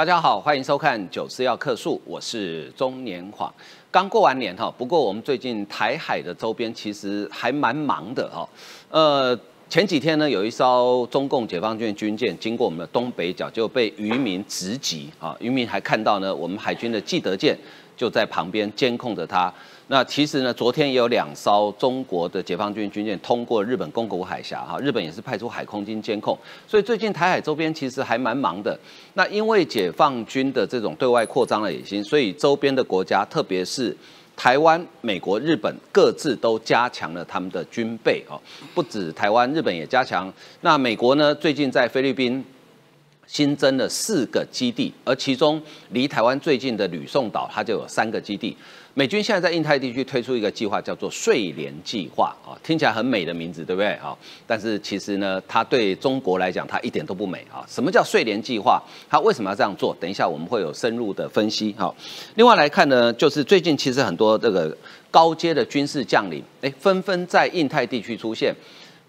[0.00, 3.52] 大家好，欢迎收看《九四要客诉》，我是中年晃。
[3.90, 8.48] 刚过完年哈，不过我们最近台海的周边其实还蛮忙的哈。
[8.88, 15.36] 呃，前几天呢，有一艘中共解放军军舰经过我们的东北角，就被渔民直击啊。
[15.38, 17.54] 渔民还看到呢，我们海军的记得舰
[17.94, 19.52] 就在旁边监控着它。
[19.92, 28.78] 那其实呢，昨天也有两艘中国的解放军军舰通过日本宫古海峡，哈，日本也是派出海空军监控，所以最近台海周边其实还蛮忙的。
[29.14, 33.96] 那因为解放军的这种对外扩张的野心，所以周边的国家，特别是
[34.36, 38.40] 台湾、美国、日本各自都加强了他们的军备，哦，
[38.72, 40.32] 不止台湾、日本也加强。
[40.60, 42.44] 那美国呢，最近在菲律宾。
[43.26, 48.56] 新增了四个基地，而其中离台湾最近的吕宋岛，它就有三个基地。
[48.94, 54.16] 美军现在在印太地区推出一个计划，叫做“睡莲计划”啊，听起来很美的名字，对不对啊？
[54.46, 57.64] 但是其实呢，它对中国来讲，它一点都不美啊。
[57.68, 58.82] 什么叫“睡莲计划”？
[59.08, 59.96] 它为什么要这样做？
[60.00, 61.74] 等一下我们会有深入的分析。
[61.78, 61.94] 好，
[62.34, 64.76] 另外来看呢，就是最近其实很多这个
[65.10, 68.54] 高阶的军事将领，哎，纷纷在印太地区出现。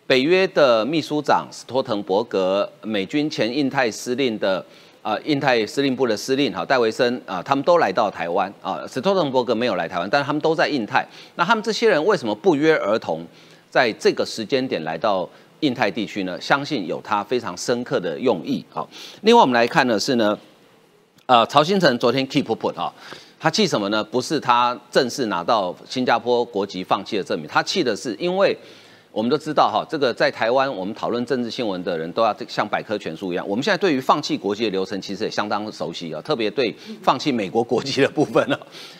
[0.05, 4.63] 北约的秘书长斯托滕伯格，美军前印太司令的
[5.01, 8.85] 啊，印太司令部的司令哈戴维森啊，他们都来到台湾啊。
[8.87, 11.03] 斯托滕伯格没有来台湾，但是他们都在印太。
[11.35, 13.25] 那他们这些人为什么不约而同
[13.69, 15.27] 在这个时间点来到
[15.61, 16.39] 印太地区呢？
[16.39, 18.87] 相信有他非常深刻的用意啊。
[19.21, 20.37] 另外我们来看的是呢，
[21.25, 22.93] 呃，曹新成昨天 keep put 啊，
[23.39, 24.03] 他气什么呢？
[24.03, 28.55] 不是他正式拿到新加坡国籍放弃的证明，他气的是因为。
[29.11, 33.45] 我们都知道哈，这个在台湾我们讨论政治新闻的人都要像百科全书一样。
[33.47, 36.73] 我们现在对于放弃国籍的流程其实也相当熟悉啊，特别对
[37.03, 38.57] 放弃美国国籍的部分呢。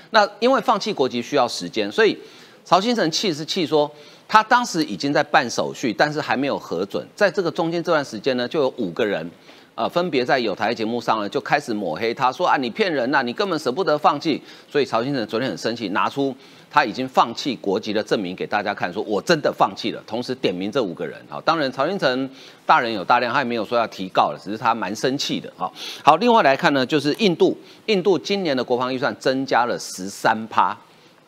[0.10, 2.18] 那因为放弃国籍需要时间，所以
[2.66, 3.90] 曹新成气是气说，
[4.28, 7.08] 他当时已经在办手续，但是还没有核准。
[7.16, 9.30] 在这个中间这段时间呢，就有五个人。
[9.82, 14.40] 呃，分别在有台节目上呢，就开始抹黑他，说啊，你骗人呐，你根本舍不得放弃。
[14.70, 16.36] 所以曹先生昨天很生气，拿出
[16.70, 21.20] 他已经放弃国籍的证明给大家看，说我真的放弃了，同时点名这五个人。
[21.28, 22.30] 好，当然曹先成
[22.64, 25.52] 大人有大量，他也没有说要提告了，只是他蛮生气的。
[25.58, 25.74] 好，
[26.04, 27.58] 好，另外来看呢，就是印度，
[27.88, 30.78] 印度今年的国防预算增加了十三趴。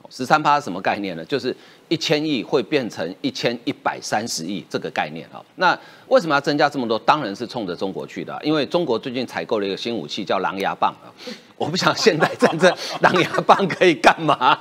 [0.09, 1.25] 十三趴是什么概念呢？
[1.25, 1.55] 就是
[1.93, 5.39] 一千亿会变成一千一百三十亿这个概念啊。
[5.57, 5.77] 那
[6.07, 6.97] 为什么要增加这么多？
[6.97, 11.13] 当然是冲着中国去的，因为中国最近采购了一个新武器叫狼牙棒啊。
[11.55, 14.57] 我不想现代战争狼牙棒可以干嘛？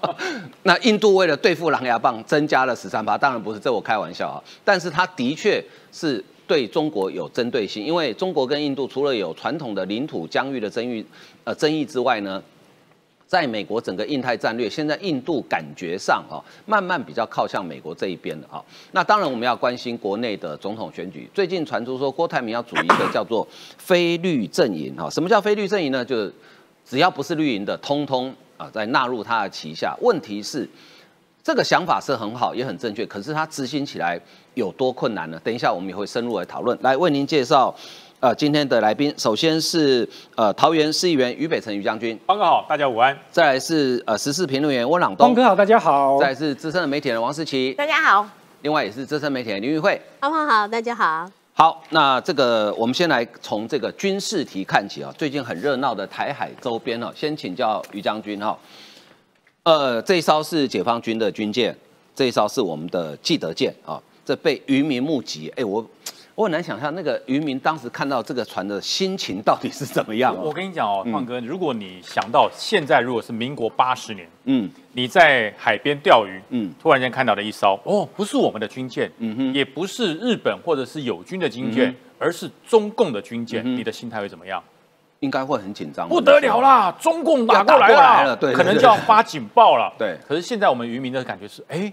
[0.64, 4.42] 那印度为了对付狼牙棒，增加了十三趴，当然不是这我开玩笑啊。
[4.64, 5.62] 但是它的确
[5.92, 11.04] 是对中国有针对性，因为中国跟印度除了有传统的领土疆域的争议
[11.44, 12.42] 呃争议之外呢。
[13.30, 18.64] 在美国整个印太战略，现在印度感觉上哈，慢慢比较靠向美国这一边了哈。
[18.90, 21.30] 那当然我们要关心国内的总统选举。
[21.32, 23.46] 最近传出说郭台铭要组一个叫做
[23.78, 25.08] 非绿阵营哈。
[25.08, 26.04] 什么叫非绿阵营呢？
[26.04, 26.34] 就是
[26.84, 29.96] 只要不是绿营的，通通啊在纳入他的旗下。
[30.00, 30.68] 问题是
[31.44, 34.20] 这个想法是很好，也很正确，可是他执行起来
[34.54, 35.40] 有多困难呢？
[35.44, 36.76] 等一下我们也会深入来讨论。
[36.82, 37.72] 来为您介绍。
[38.20, 43.18] 呃，今天的来宾首先是呃桃园市议员于北辰于将军，方哥好，大家午安。
[43.32, 46.18] 再来是呃时事评论员温朗东，方哥好，大家好。
[46.20, 48.28] 再来是资深的媒体人王思琪，大家好。
[48.60, 51.30] 另外也是资深媒体人林玉慧，方方好，大家好。
[51.54, 58.58] 好，那这个我们先来从这个军事题看起啊，最近很热闹的台海周边哦，先请教于将军哈。
[59.62, 61.74] 呃，这一艘是解放军的军舰，
[62.14, 65.82] 这一艘是我们的记得舰啊，这被渔民目击，哎我。
[66.40, 70.34] 我很难想象那个渔民当时看到这个船的心情到底是怎么样。
[70.42, 84.64] 我跟你讲哦，胖哥，如果你想到现在，如果是民国八十年，嗯，你在海边钓鱼，嗯，突然间看到了一艘，哦，不是我们的军舰，嗯哼，也不是日本或者是友军的军舰，而是中共的军舰，你的心态会怎么样？
[85.18, 86.90] 应该会很紧张，不得了啦！
[86.98, 89.92] 中共打过来了，对，可能就要发警报了。
[89.98, 91.92] 对，可是现在我们渔民的感觉是，哎。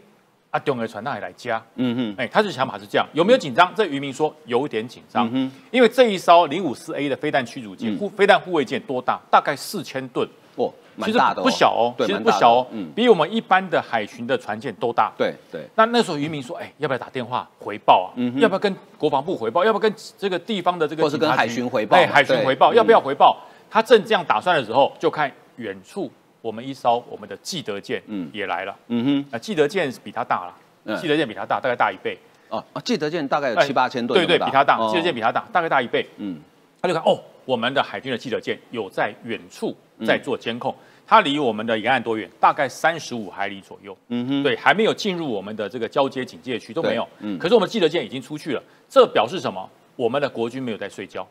[0.50, 3.72] 啊，丢个船那里来加，嗯哼，哎，他的想法是这样，有没有紧张？
[3.76, 5.30] 这渔民说有点紧张，
[5.72, 9.20] 因为这一艘零五四 A 的飞弹驱逐舰、护飞弹护卫舰多大？
[9.30, 15.12] 大概四千吨，哇，蛮大的，不小哦，其实不小哦，嗯，比我们一般的海巡的船舰都大。
[15.18, 15.68] 对对。
[15.76, 18.14] 那那时候渔民说，哎，要不要打电话回报啊？
[18.16, 19.66] 嗯要不要跟国防部回报？
[19.66, 21.04] 要不要跟这个地方的这个？
[21.04, 21.98] 或是跟海巡回报？
[21.98, 23.38] 哎，海巡回报，要不要回报？
[23.70, 26.10] 他正这样打算的时候，就看远处
[26.48, 30.96] 我们一艘我们的记得舰，嗯，也来了，嗯哼，啊，记得舰比它大了。
[30.96, 32.18] 记得舰比它大，大概大一倍。
[32.48, 34.78] 哦，记得舰大概有七八千吨，对对，比它大。
[34.88, 36.08] 记得舰比它大，大概大一倍。
[36.16, 36.40] 嗯，
[36.82, 40.74] 他就看哦，我们的海军的记得舰有在远处在做监控，
[41.06, 42.30] 它离我们的沿岸多远？
[42.40, 43.98] 大概三十五海里左右。
[44.08, 47.06] 嗯哼，对，还没有进入我们的这个交接警戒区都没有。
[47.20, 49.70] 嗯，可是我们记得舰已经出去了，这表示什么？
[49.98, 51.28] 我们的国军没有在睡觉。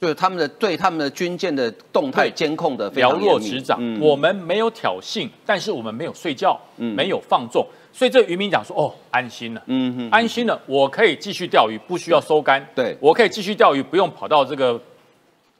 [0.00, 3.80] 就是他们的对他们的军舰的动态监控的了若指掌。
[3.98, 9.62] 我们没有挑衅，但是我们没有睡觉，没有放纵，所以这渔民讲说：“哦，安心了，
[10.10, 14.78] 安心了，我可以继续钓鱼，不需要收竿，对我可以继续钓鱼，不用跑到这个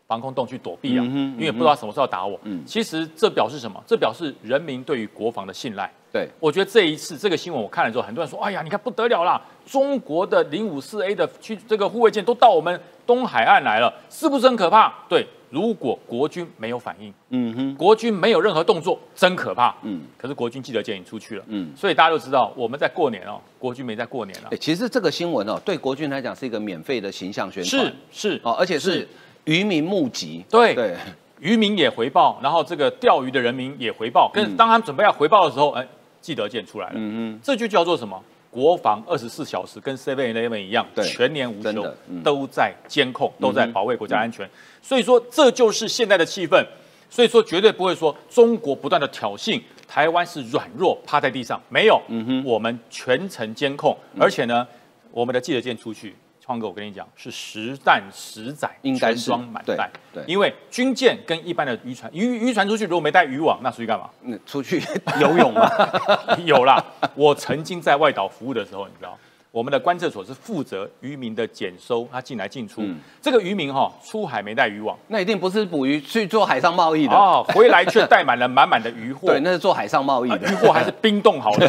[0.07, 2.39] 防空洞去躲避啊，因为不知道什么时候打我。
[2.45, 3.83] 嗯，其实这表示什么？
[3.87, 5.91] 这表示人民对于国防的信赖。
[6.17, 14.93] 对，我觉得这一次这个新闻我看了之后，很多人说：哎呀，你看不得了啦，中国的零五四 A 的去这个护卫舰都到我们。”东海岸来了，是不是很可怕？
[15.09, 19.73] 对，如果国军没有反应，嗯哼，国军没有任何动作，真可怕。
[19.83, 24.49] 嗯，可是国军记者舰已经出去了，嗯，所以大家都知道我们在过年哦，国军没在过年了。
[24.51, 28.41] 哎，其实这个新闻哦，对国军来讲是一个免费的形象宣传，是是。
[28.43, 29.07] 哦，而且是
[29.45, 30.75] 渔民募集，对。
[30.75, 30.97] 对，
[31.39, 35.87] 渔民也回报，然后这个钓鱼的人民也回报，跟当他们准备要回报的时候，哎，
[36.27, 38.21] 记者舰出来了，嗯嗯，这就叫做什么？
[38.51, 41.95] 国防二十四小时跟 Seven Eleven 一样，全年无休，
[42.25, 44.49] 都在监控，都在保卫国家安全。
[44.83, 46.67] 所以说，这就是现在的气氛。
[47.09, 52.03] 所以说，绝对不会说中国不断的挑衅，台湾是软弱趴在地上，没有，
[52.45, 54.67] 我们全程监控，而且呢，
[55.13, 56.17] 我们的记者舰出去。
[56.47, 59.91] 创哥，我跟你讲，是实弹实载，应该装满弹。
[60.15, 64.09] 对，因为军舰跟一般的渔船，渔渔船出去如果没带渔网，那出去干嘛？
[64.23, 64.81] 嗯，出去
[65.21, 65.69] 游泳吗？
[66.47, 66.81] 有啦，
[67.17, 69.19] 我曾经在外岛服务的时候，你知道。
[69.57, 72.83] 我们的观测所是负责渔民的检收，他进来进出。
[73.23, 79.29] 这个渔民哈出海没带渔网，那一定不是捕鱼去做海上贸易的哦，回来却带满了满满的渔货。
[79.33, 81.67] 对，那是做海上贸易的， 渔货还是冰冻好的，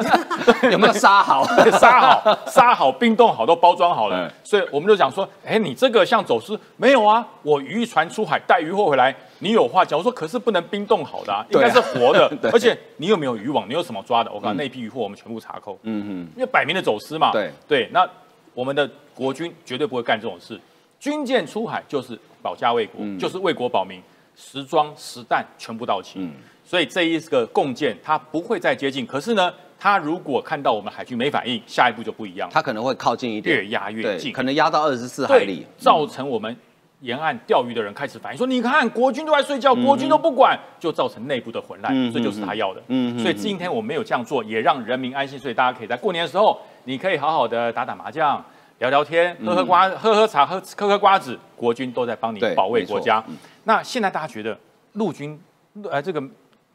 [0.72, 1.44] 有没有杀好？
[1.72, 4.32] 杀好，杀好，冰冻好，都包装好了。
[4.42, 7.22] 所以我们就讲说，哎，你这个像走私没有啊？
[7.42, 9.14] 我渔船出海带渔货回来。
[9.40, 13.68] 你有话讲，我说可是不能冰冻好的啊， 应该是活的， 而且你有没有渔网？
[13.68, 14.32] 你有什么抓的？
[14.32, 17.30] 我讲那批渔货我们全部查扣，嗯嗯，因为摆明的走私嘛。
[17.32, 17.50] 对。
[17.66, 18.08] 对，那
[18.54, 20.60] 我们的国军绝对不会干这种事，
[20.98, 24.02] 军舰出海就是保家卫国，就是为国保民，
[24.34, 26.18] 时装实弹全部到齐。
[26.18, 26.32] 嗯，
[26.64, 36.56] 所以这一个共建它不会再接近，可是呢，他如果看到我们海军没反应，下一步就不一样，他可能会靠近一点，越压越近，可能压到二十四海里，造成我们。
[37.00, 42.12] 沿岸钓鱼的人开始反映说：“你看，国军都在睡觉，国军都不管，就造成内部的混乱。
[42.12, 42.82] 这就是他要的。
[43.20, 45.38] 所以今天我没有这样做，也让人民安心。
[45.38, 48.44] 所以大家可以在过年的时候，你可以好好的打打麻将、
[48.78, 51.38] 聊聊天、喝喝瓜、喝喝茶、喝嗑嗑瓜子。
[51.54, 53.22] 国军都在帮你保卫国家。
[53.62, 54.58] 那现在大家觉得
[54.94, 55.40] 陆军，
[55.88, 56.20] 呃，这个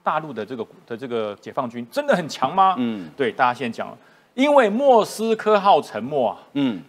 [0.02, 2.75] 大陆的这个的这个解放军真的很强吗？
[2.78, 3.98] 嗯，对，大家现在讲了，
[4.36, 6.38] 因为莫斯科号沉没啊。
[6.54, 6.81] 嗯。”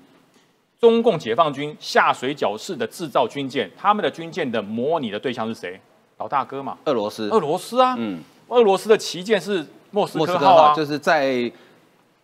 [0.81, 5.81] 中共解放军下水饺式的制造军舰，他们的军舰的模拟的对象是谁？
[6.19, 7.29] 老大哥嘛，俄罗斯。
[7.31, 11.51] 俄罗斯啊，嗯，俄罗斯的旗舰是莫斯科号啊，就是在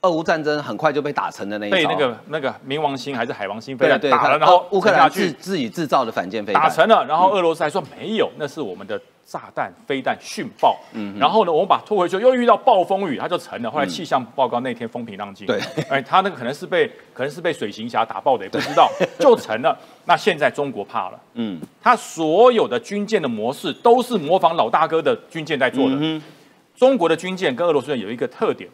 [0.02, 6.62] 俄乌战争很快就被打沉的那一被那个那个冥王星还是海王星飞弹打了，然后乌克兰自自己制造的反舰飞弹。
[6.62, 9.00] 打沉了，然后俄罗斯还说没有，那是我们的。
[9.24, 13.70] 炸弹、飞弹殉爆，嗯，然后呢，我们把拖回去，又遇到暴风雨，它就沉了。
[13.70, 18.90] 后来气象报告那天风平浪静，对，哎，它那个可能是被可能是被水行侠打爆的，也不知道，
[19.20, 19.78] 就沉了。
[20.06, 26.20] 那现在中国怕了，嗯，它所有的军舰的模式都是模仿老大哥的军舰在做的。
[26.76, 28.68] 中国的军舰跟俄罗斯有一个特点，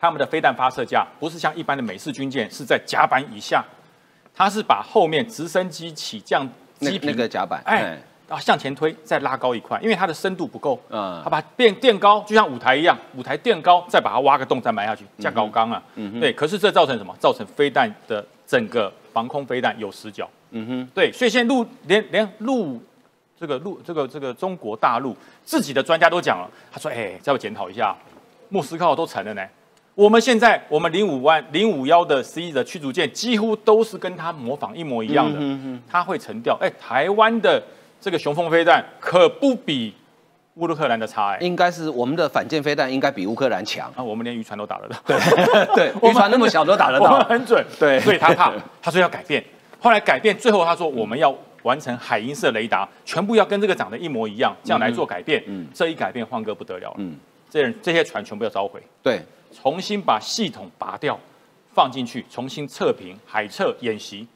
[0.00, 3.64] 他们的飞弹发射架不是像一般的美式军舰是在甲板以下，
[4.34, 6.48] 它是把后面直升机起降
[6.80, 7.96] 机那个甲板，哎。
[8.28, 16.30] 然后向前推，再拉高一块，因为它的深度不够，嗯，它把变垫高，就像舞台一样，舞台垫高，再把它挖个洞，再埋下去，加高钢啊，嗯对。
[16.30, 17.16] 可是这造成什么？
[17.18, 21.10] 造成飞弹的整个防空飞弹有死角，嗯哼，对。
[21.10, 22.78] 所以现在陆连连陆
[23.40, 27.96] 这个陆这个这个中国大陆自己的专家都讲了，他说，哎，再检讨一下，
[28.50, 29.42] 莫斯科都沉了呢。
[29.94, 36.58] 我们现在我们零五万零五幺的 C 的驱逐舰几乎都是跟它模仿一模一样的，它会沉掉。
[36.60, 37.62] 哎，台湾的。
[38.00, 39.94] 这个雄风飞弹可不比
[40.54, 43.88] 乌克兰的差哎，应该是我们的反舰飞弹应该比乌克兰强。
[43.94, 45.16] 啊，我们连渔船都打得到，对
[45.74, 48.52] 对，渔船那么小都打得到， 很准，对，所以他怕，
[48.82, 49.44] 他说要改变，
[49.78, 57.16] 后来改变，最后他说我们要完成海鹰式雷达，全部要跟这个长得一模一样，这样来做改变，嗯，这一改变换哥不得了，嗯，
[57.48, 59.20] 这这些船全部要召回，对，
[59.52, 61.18] 重新把系统拔掉，
[61.72, 64.26] 放进去，重新测评海测演习。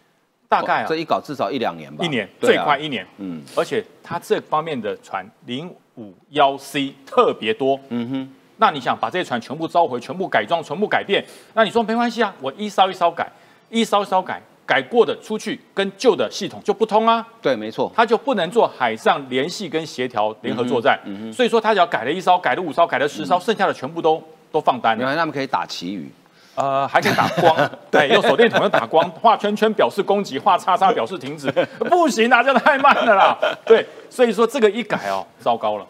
[0.53, 5.67] 大概啊，这一搞至少一两年吧，一年最快一年，嗯，而且它这方面的船零
[5.97, 13.27] 五幺 C 特别多，嗯哼，那你想把这些船全部召回、全部改装、全部改变，那你说没关系啊，我一艘一艘改，
[13.71, 26.11] 一艘一艘改，改过的出去跟旧的系统就不通啊，对，没错，它就不能做海上联系跟协调联合作战，嗯哼，所以说他只要改了一艘、改了五艘、改了十艘，剩下的全部都都放单，原来他们可以打旗鱼。
[26.55, 27.57] 呃，还可以打光，
[27.91, 31.51] 对，用手电筒要打光，画圈圈表示攻击，画叉叉表示停止，
[31.89, 33.39] 不行啊，这样太慢了啦。
[33.65, 35.87] 对，所以说这个一改哦，糟糕了。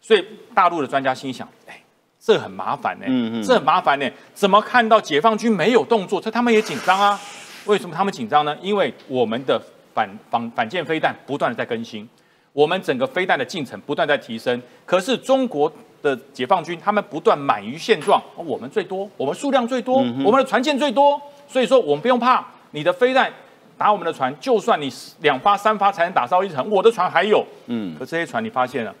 [0.00, 1.76] 所以大陆的专家心想，哎，
[2.20, 7.18] 这很麻烦呢，嗯嗯，这很麻烦呢，怎么看到解放军没有动作，所以他们也紧张啊？
[7.64, 8.56] 为什么他们紧张呢？
[8.60, 9.60] 因为我们的
[9.92, 12.08] 反反反舰飞弹不断的在更新，
[12.52, 15.72] 我们整个飞弹的进程不断在提升，可是中国。
[16.04, 21.18] 的解放军，他们不断满于现状，我们最多，我们数量最多，我们的船舰最多，
[21.48, 23.32] 所以说我们不用怕你的飞弹
[23.78, 24.92] 打我们的船，就算你
[25.22, 28.94] 两发三发才能打烧一层，我的船还有，嗯，可这些船你发现了，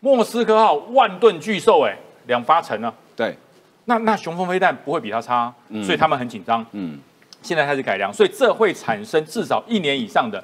[0.00, 1.94] 莫斯科号万吨巨兽，哎，
[2.26, 3.36] 两发沉了，对，
[3.84, 5.52] 那那雄风飞弹不会比它差，
[5.84, 6.98] 所以他们很紧张，嗯，
[7.42, 10.42] 现在开始改良，所以这会产生至少一年以上的。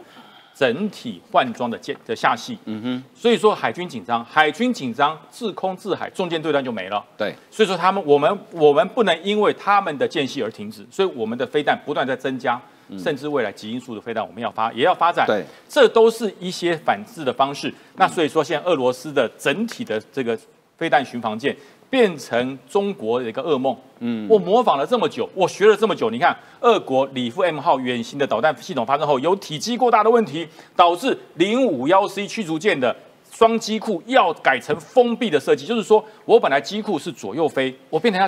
[0.55, 7.05] 整体换装的舰的下戏，嗯哼，所以说海军紧张，海军紧张，自空自海，中间对战就没了。
[7.17, 12.61] 对，所以说他们我们我们不能因为他们的间隙而停止，所以我们的飞弹不断在增加，
[12.99, 15.27] 甚至未来极音速的飞弹我们要发也要发展。
[15.27, 17.73] 对，这都是一些反制的方式。
[17.97, 20.39] 那所以说现在俄罗斯的整体的这个
[20.77, 21.57] 飞弹巡防舰。
[21.93, 23.77] 变成中国的一个噩梦。
[23.99, 32.97] 嗯，我模仿了这么久，我学了这么久，你看，俄国里夫 M 号远行的导弹系统发生后，有体积过大的问题，导致零五幺 C 驱逐舰的
[33.31, 38.27] 双机库要改成封闭的设计，就是说我本来机库是左右飞，我变成要。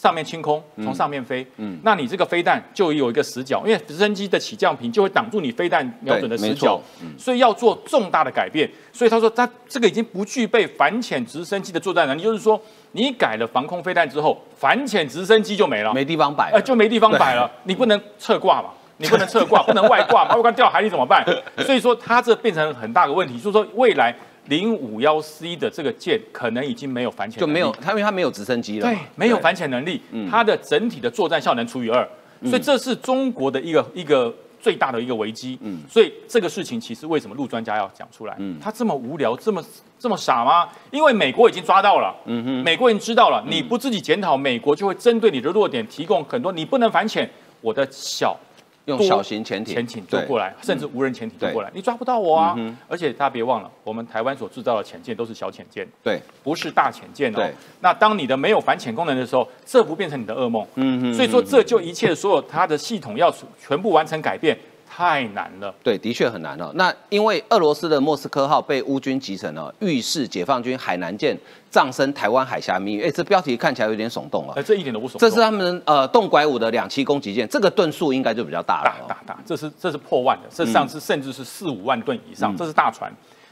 [0.00, 6.80] 上面清空，从上面飞，嗯，那你这个飞弹就有一个死角，因为直升机的起降频就会挡住你飞弹瞄准的死角，
[7.18, 8.70] 所以要做重大的改变。
[8.92, 12.60] 所以他说，他这个已经不具备反潜直升机的作战能力，就是说，
[12.92, 21.26] 你改了防空飞弹之后，反潜直升机就没了，没地方摆，呃，就没地方摆了，你不能侧挂嘛，你不能侧挂，不能外挂，外挂掉海里怎么办？
[21.66, 24.14] 所以说，它这变成很大的问题，就是说未来。
[24.48, 30.00] 零五幺 C 的这个舰可能已经没有反潜，就没有它，因为它没有直升机了，对，没有反潜能力，
[30.30, 32.08] 它的整体的作战效能除以二，
[32.44, 35.58] 所以这是中国的一个一个最大的一个危机。
[35.60, 38.34] 嗯，所以这个事情其实为什么陆专家要讲出来？
[38.38, 39.62] 嗯，他这么无聊，这么
[39.98, 40.68] 这么傻吗？
[40.90, 47.28] 因为美国已经抓到了，嗯哼，美国已经知道了，你不自己检讨，美国就会针对你的弱点提供很多，你不能反潜，
[47.60, 48.34] 我的小。
[48.88, 52.56] 用小型潜艇、潜艇就过来，甚至无人潜艇就过来，你抓不到我啊！
[52.88, 57.46] 而且大家别忘了，我们台湾所制造的潜舰都是小潜舰，对，不是大潜舰哦。
[57.80, 60.66] 那当你的没有反潜功能的时候，这不变成你的噩梦？
[60.76, 61.14] 嗯嗯。
[61.14, 64.56] 所以说，这就一切所有它的系统要全部完成改变。
[64.98, 66.72] 太难了，对，的确很难了。
[66.74, 71.38] 那因为俄罗斯的莫斯科号被乌军击沉了，预示解放军海南舰
[71.70, 73.04] 葬身台湾海峡命运。
[73.04, 74.54] 哎，这标题看起来有点耸动了。
[74.56, 75.20] 哎，这一点都不耸动。
[75.20, 79.06] 这是他们呃动拐五的两栖攻击舰，这个吨数应该就比较大了。
[79.06, 83.08] 大大大，这是这是破万的，这上次甚至是四五万吨以上，这是大船。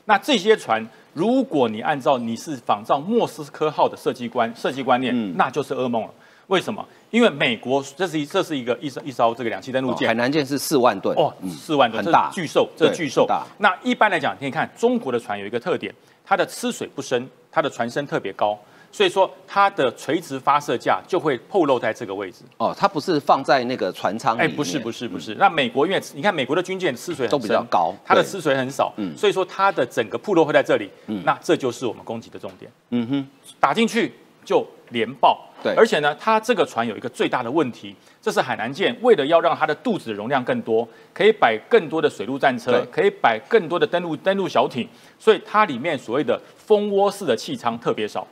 [0.06, 6.10] 那这些船，如果你按照你是仿照莫斯科号的设计观设计观念，那就是噩梦了。
[6.48, 6.84] 为什么？
[7.10, 13.26] 因为美国这是一这是一个一艘一艘这个两栖登陆舰，海南舰是四万吨哦，四万吨，很大，巨兽，这巨兽。
[13.58, 15.94] 那一般来讲，你看中国的船有一个特点，
[16.24, 18.58] 它的吃水不深，它的船身特别高，
[18.90, 22.40] 所以说它的垂直发射架就会透露在这个位置。
[22.58, 25.34] 哦，它不是放在那个船舱哎，不是不是不是。
[25.36, 32.70] 那美国因为你看美国的军舰吃水都比较高，它的吃水很少，嗯，所以说它的整个暴露会在这里，嗯，那这就是我们攻击的重点。
[32.90, 33.28] 嗯哼，
[33.60, 34.12] 打进去
[34.44, 35.40] 就连爆。
[35.66, 48.26] 对，而且呢，它这个船有一个最大的问题，这是海南舰为了要让它的肚子的容量更多，可以摆更多的水陆战车，可以摆更多的登陆登陆小艇，所以它里面所谓的蜂窝式的气舱特别少。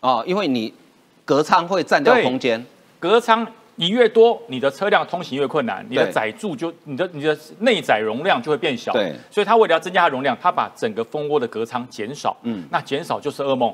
[0.00, 0.72] 哦，因为你
[1.24, 2.64] 隔舱会占掉空间，
[2.98, 8.92] 隔舱你越多，你的车辆通行越困难，你的载柱就你的你的内载容量就会变小。
[8.92, 12.36] 对，所以它为了要增加它容量，它把整个蜂窝的隔舱减少。
[12.42, 13.72] 嗯，那减少就是噩梦。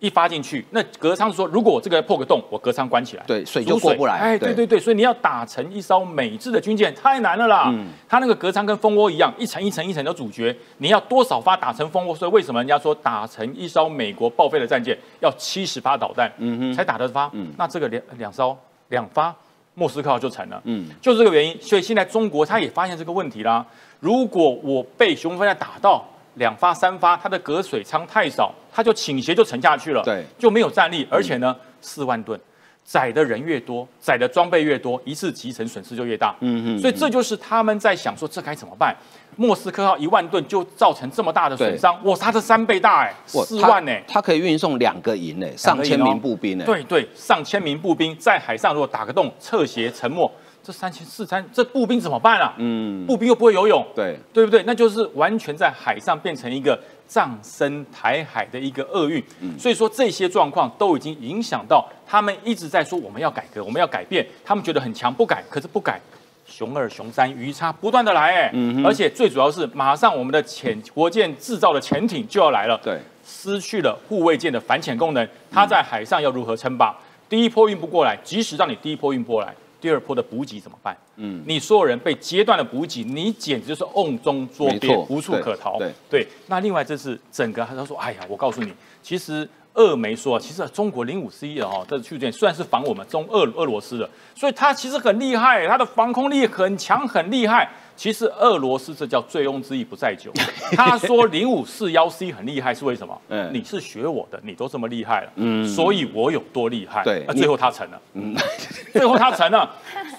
[0.00, 4.14] 一发进去，那隔舱说，如果我这个破个洞，我隔舱关起来，对，水就过不来。
[4.14, 7.64] 哎，对对对，所以你要打成一艘美制的军舰太难了啦。
[7.72, 12.14] 嗯，它那个隔舱跟蜂窝一样，一层一层一层的主角，你要多少发打成蜂窝？
[12.14, 17.28] 所以为什么人家说打成一艘美国报废的战舰要七十发导弹，嗯哼，才打得发？
[17.32, 18.56] 嗯，那这个两两艘
[18.90, 19.34] 两发
[19.74, 20.60] 莫斯科号就成了。
[20.64, 21.60] 嗯，就是这个原因。
[21.60, 23.66] 所以现在中国他也发现这个问题啦。
[23.98, 26.04] 如果我被雄风飞弹打到。
[26.38, 32.38] 两发三发，它的隔水舱太少，它就倾斜就沉下去了，对，就没有站立，而且呢，四万吨，
[32.84, 38.96] 载的人越多，载的装备越多，一次集成损失就越大，嗯嗯，所以这就是他们在想说这该怎么办？
[39.36, 50.30] 莫斯科号一万吨就造成这么大的损伤，哇，它的三倍大哎，四万呢，它可以运送两个营哎，上千名步兵哎，对对，上千名步兵在海上如果打个洞侧斜沉没。
[50.68, 52.52] 这三千四千这步兵怎么办啊？
[52.58, 54.62] 嗯，步兵又不会游泳，对对不对？
[54.64, 59.24] 那就是完全在海上变成一个葬身台海的一个厄运。
[59.58, 65.98] 所以说这些状况都已经影响到他们一直在说我们要改革，我们要改变，他们觉得很强，不改，可是不改。
[66.46, 68.52] 熊二、熊三鱼叉不断的来，哎，
[68.84, 76.94] 而且最主要是马上我们的潜国舰制造的潜艇就要来了，对，失去了护卫舰的反潜功能，它在海上要如何称霸？
[77.26, 80.96] 第一波运不过来，即使让你第一波运过来，第二波的补给怎么办？
[81.16, 85.78] 嗯，你所有人被截断了补给，你简直就是瓮中捉鳖，无处可逃。
[85.78, 89.48] 对对，那另外这是整个，他说，哎呀，我告诉你，其实。
[89.74, 97.70] 俄媒说，其实中国零五 C 的哦，这驱逐舰虽然是防我们中俄俄罗斯的，所以它其实很厉害，它的防空力很强，很厉害。
[97.98, 100.30] 其实俄罗斯这叫醉翁之意不在酒。
[100.76, 103.20] 他说零五四幺 C 很厉害是为什么？
[103.28, 107.02] 嗯，你是学我的，你都这么厉害了，嗯，所以我有多厉害？
[107.02, 108.36] 对，那最后他成了，嗯，
[108.94, 109.68] 最后他成了。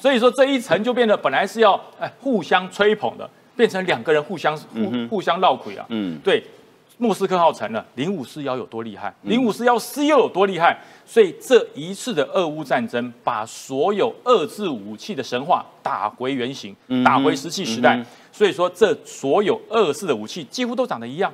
[0.02, 6.44] 所以说这一层就变得本来是要哎互相吹捧的，变成两个人互相互互相闹鬼啊，嗯，对。
[7.02, 9.14] 莫斯科号沉了，零五四幺有多厉害？
[9.22, 10.78] 零五四幺 C 又有多厉害？
[11.06, 16.76] 所以这一次的俄乌战争，把所有遏制武器的神话打回原形，
[17.06, 18.06] 打回石器时代。
[18.34, 21.34] 所以说，这所有俄式的武器几乎都长得一样，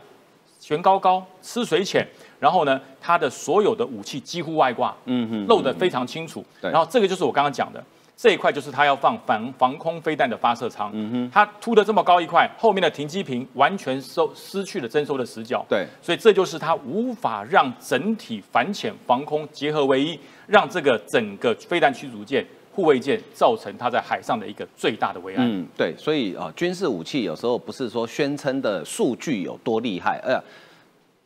[0.59, 2.07] 悬高高，吃水浅。
[2.39, 6.45] 然后呢，它的所有的武器几乎外挂，嗯哼，露得非常清楚。
[6.61, 7.83] 然后这个就是我刚刚讲的。
[8.17, 20.17] 这一块就是它要放防防空飞弹的发射舱，嗯哼，它凸的这么高一块，后面的停机坪完全收失去了征收的死角，对，所以这就是它无法让整体反潜防空结合为一，
[20.47, 25.43] 让这个整个飞弹驱逐舰、护卫舰造成它在海上的一个最大的危害。
[25.45, 30.41] 嗯，对，所以啊，军事武器有时候不是说宣称的数据有多厉害，哎呀。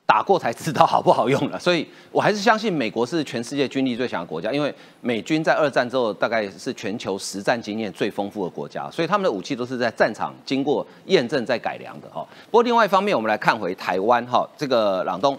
[0.09, 12.25] 打过才知道好不好用了， 所以我还是相信美国是全世界军力最强的国家，因为美军在二战之后大概是全球实战经验最丰富的国家，所以他们的武器都是在战场经过验证再改良的哈。
[12.45, 15.37] 不过另外一方面，我们来看回台湾哈，这个朗东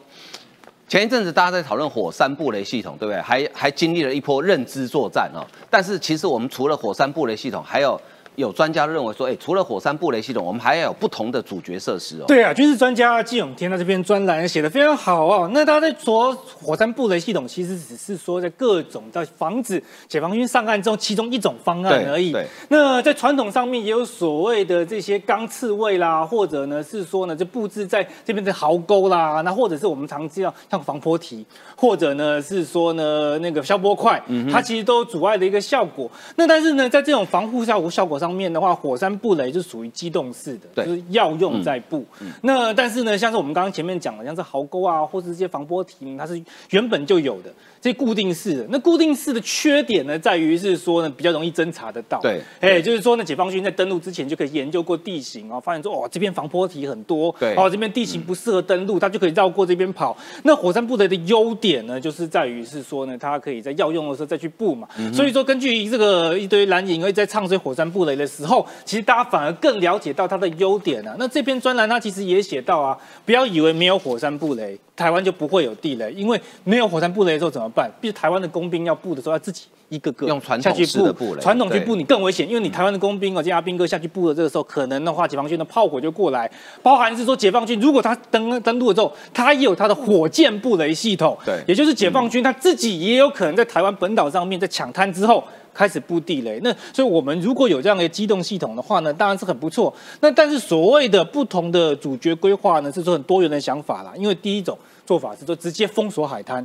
[0.86, 3.20] 前一阵子大家在讨论火山布雷系统，对不对？
[3.20, 5.42] 还还经历了一波认知作战哦。
[5.68, 8.00] 但是其实我们除了火山布雷系统，还有。
[8.36, 12.24] 有专家认为说，哎，除了火山布雷系统，我们还要有不同的主角设施哦。
[12.26, 15.50] 对啊，军事专家季永天在这篇专栏写的非常好哦。
[15.52, 22.32] 那他在说火山布雷系统，其实只是说在各种在防止解放军上岸之后，其中一种方案而已。
[22.32, 22.46] 对。
[22.68, 31.44] 那在传统上面也有所谓的这些钢刺猬啦，或者呢是说呢就布置在这边的壕沟啦，那或者是我们常知道像防坡堤，
[31.76, 36.10] 或者呢是说呢那个消波块，它其实都阻碍的一个效果。
[36.36, 38.30] 那但是呢，在这种防护效果效果上。
[38.30, 42.06] 面的话，火山布雷是属于机动式的，就是要用在布。
[42.42, 48.66] 那但是呢，像是我们刚刚前面讲的，像是壕沟啊，或是这些防波堤，它是原本就有的，这固定式的。
[48.68, 52.20] 那固定式的缺点呢，在于是说呢，比较容易侦查得到。
[52.20, 60.16] 对，哎，就是说呢，解放军在登陆之前就可以研究过地形哦，发现说哦，这边防坡堤很多，对，哦，这边地形不适合登陆，它就可以绕过这边跑。
[60.42, 64.86] 那火山布雷的优点呢，就是在于是说呢，它可以在要用的时候再去布嘛。
[65.14, 71.16] 所以说，根据这个一堆蓝营会在唱衰火山布雷的时候，其实大家反而更了解到它的优点啊。
[71.18, 77.90] 那这篇专栏它其实也写到啊，不要以为没有火山布雷，台湾就不会有地雷，因为没有火山布雷的时候怎么办？
[78.00, 79.62] 必须台湾的工兵要布的时候要自己。
[79.90, 86.48] 一个个用传统式的布雷，传统去布你更危险，因为你台湾的工兵哦，这阿兵哥下去布的这个时候，可能的话，解放军的炮火就过来，
[86.80, 95.42] 包含是说解放军如果他登登陆了之后，他也有他的火箭布雷系统，对，也就是解放军他自己也有可能在台湾本岛上面在抢滩之后
[95.74, 96.60] 开始布地雷。
[96.62, 99.92] 那所以我们如果有这样的机动系统的话呢，当然是很不错。
[100.20, 104.12] 那但是所谓的不同的主角规划呢，是说很多元的想法啦。
[104.16, 106.64] 因为第一种做法是说直接封锁海滩。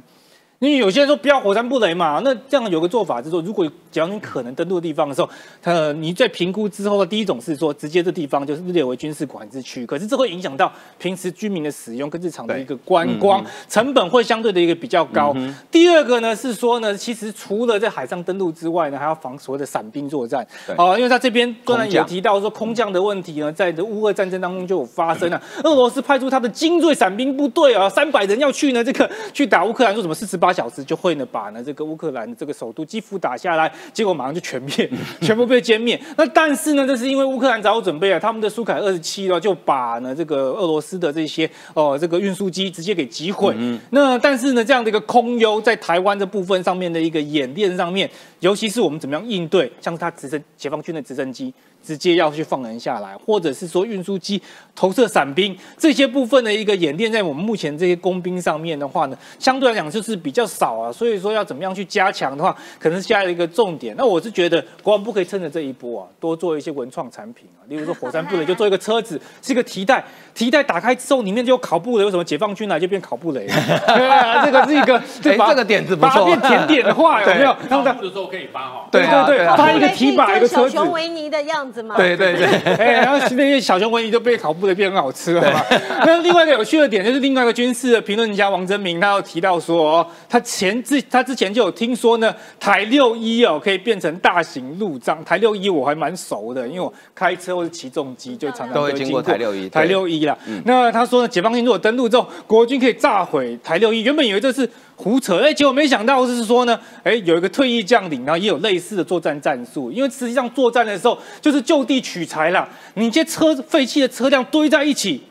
[0.66, 5.30] 因为有些人说不要火山不雷嘛，那这样有个做法是说，如果讲你可能登陆的地方的时候，
[5.62, 15.36] 呃，你在评估之后的，第一种是说直接这地方就是列为军事管制区，可是这会影响到平时居民的使用跟日常的一个观光，成本会相对的一个比较高。
[15.70, 20.46] 第二个呢是说呢，其实除了在海上登陆之外呢，还要防所谓的伞兵作战。
[20.78, 30.55] 哦，因为他这边当然也提到说空降的问题呢，在乌俄战争当中就有发生了，俄罗斯派出他的精锐伞兵部队啊，三百人要去呢这个去打乌克兰，说什么四十八。
[30.56, 34.90] 八小时就会呢把呢这个乌克兰的这个首都基辅打下来，结果马上就全灭，
[35.20, 36.00] 全部被歼灭。
[36.16, 43.54] 那但是呢，这是因为乌克兰早有准备啊，他们的苏凯二十七呢就把呢这个俄罗斯的这些哦这个运输机直接给击毁。
[43.90, 51.54] 那但是呢这样的一个空优在台湾这部分上面的一个演练上面，尤其是我们怎么样应对，像是他直升解放军的直升机。
[51.86, 54.42] 直接要去放人下来，或者是说运输机
[54.74, 60.92] 投射伞兵这些部分的一个演练，在我们目前这些工兵上面的话呢，相对来讲就是比较少啊。
[60.92, 63.96] 所以说要怎么样去加强的话，可能是加了一个重点。
[63.98, 73.46] 那我是觉得国防部可以趁着这一波啊，多做一些文创产品啊，例如说火山布雷就做一个车子，是一个提袋， 提袋打开之后里面就有烤布雷，为什么解放军来就变烤布雷？
[73.46, 77.56] 对啊，这个是一个对 这个点子不错，变甜点的话有没有？
[77.70, 78.88] 他们的时候可以发哈。
[78.92, 80.76] 对对对，发一个提把一个车子。
[80.76, 81.96] 小熊维尼的样子吗？
[81.98, 85.62] 对对对， 哎，然后那些小熊维尼就被烤布的变很好吃了嘛。
[86.06, 95.24] 那另外一个有趣的点就是另外一个军事的评论家王真明，他有提到说，哦他前之他之前就有听说呢，台六一哦可以变成大型路障。
[95.24, 99.70] 台六一我还蛮熟的，因为我开车或者骑重机就常常都会经过台六一。
[99.70, 104.02] 台六一啦，那他说呢，解放军如果登陆之后，国军可以炸毁台六一。
[104.02, 104.70] 原本以为这是。
[104.98, 105.40] 胡扯！
[105.40, 109.92] 哎，结果没想到是说呢，哎，有一个退役将领，然后也有类似的作战战术。
[109.92, 115.24] 因为实际上作战的时候就是就地取材了，你这车废弃的车辆堆在一起。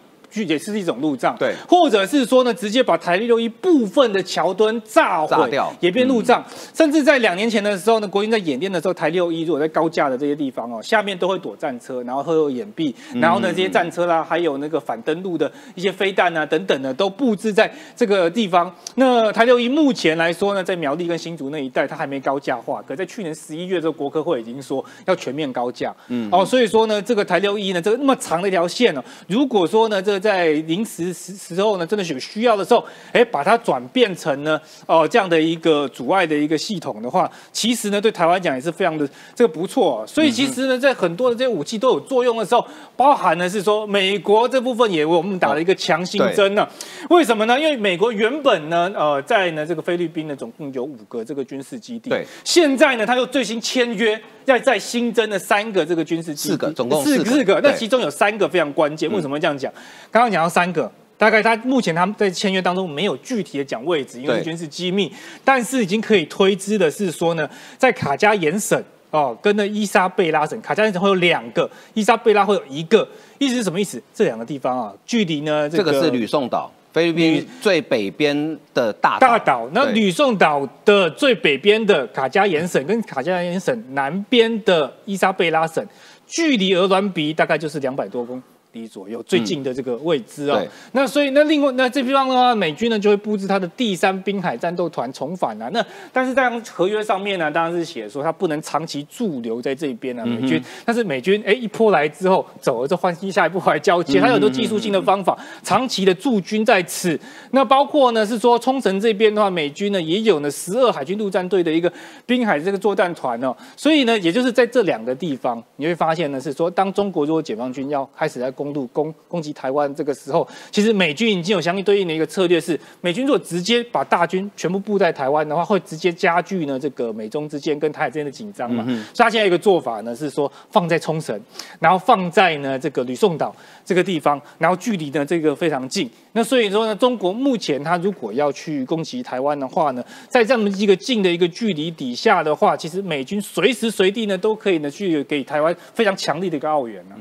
[0.42, 6.42] 也是一种路障，对，或者是说呢，直接把台六一部分的桥墩炸毁，也变路障。
[6.72, 18.74] 甚至在两年前的时候呢，国军在演练的时候，台六一如果在高架的这些地方哦，下面都会躲战车，然后会有掩蔽，然后呢，这些战车啦，还有那个反登陆的一些飞弹啊等等的，都布置在这个地方。
[18.94, 22.82] 那台六一目前来说呢，在苗栗跟新竹那一带，它还没高架化。
[22.86, 25.94] 可在去年十一月，这个国科会已经说要全面高架。
[26.08, 32.82] 嗯，哦，所以说呢，这个台六一呢，这个那么长的一条线呢，如果说呢，这个在临时时时候呢，真的是有需要的时候，
[33.12, 40.02] 哎，把它转变成呢，哦，这样的一个阻碍的一个系统的话，其实呢，对台湾讲也是非常的这个不错。
[40.06, 46.66] 所以其实呢，在很多的这些武器都有作用的时候，包含的是说，美国这部分也为我们打了一个强心针呢。
[47.10, 47.60] 为什么呢？
[47.60, 52.08] 因为美国原本呢，呃，在呢这个菲律宾呢，总共有五个这个军事基地。
[52.08, 52.24] 对。
[52.44, 56.54] 现在呢，他又最新签约，要再新增了三个这个军事基地。
[56.54, 57.60] 四个，总共四四个。
[57.62, 59.12] 那其中有三个非常关键。
[59.12, 59.72] 为什么这样讲？
[60.14, 60.48] 刚刚讲到。
[60.48, 65.12] 三个，大概他目前他们在签约当中没有具体的讲位置，因为军事机密。
[65.44, 73.06] 但是已经可以推知的是说呢，在卡加延省哦，跟那伊莎贝拉省，卡加延省会有两个，伊莎贝拉会有一个。
[73.40, 74.00] 意思是什么意思？
[74.14, 75.68] 这两个地方啊，距离呢？
[75.68, 79.68] 这个是吕宋岛，菲律宾最北边的大大岛。
[79.72, 85.84] 那吕宋岛的最北边的卡加延省，跟卡加延省南边的伊莎贝拉省，
[86.28, 88.38] 距离鹅銮鼻大概就是两百多公。
[88.38, 88.42] 里
[88.88, 90.60] 左右最近的这个位置啊，
[90.90, 95.70] 那所以那另外那这地方的话，美军呢就会布置他的第三滨海战斗团重返啊。
[95.72, 100.60] 那但是在合约上面呢，当然是写说他不能长期驻留在这边啊，美军。
[100.84, 107.16] 但是美军哎一波来之后走了，就换新下一步来交接，他有很多技术性的方法，长期的驻军在此。
[107.52, 111.90] 那包括呢是说冲绳这边的话，美军呢也有呢十二海军陆战队的一个
[112.26, 113.56] 滨海这个作战团哦。
[113.76, 118.63] 所以呢，也就是在这两个地方，你会发现呢是说，当中国如果解放军要开始在攻。
[118.72, 128.84] 攻攻攻击台湾这个时候，其实美军已经有相应对应的一个策略，是美军如果直接把大军全部布在台湾的话，会直接加剧呢这个美中之间跟台海之间的紧张嘛。
[128.84, 131.38] 所以他现在一个做法呢是说放在冲绳，
[131.80, 136.08] 然后放在呢这个吕宋岛这个地方，然后距离呢这个非常近。
[136.32, 147.14] 那所以说呢，中国目前他如果要去攻击台湾的话呢，在这么一个近的一个距离底下的话，其实美军随时随地呢都可以呢去给台湾非常强力的一个澳援呢。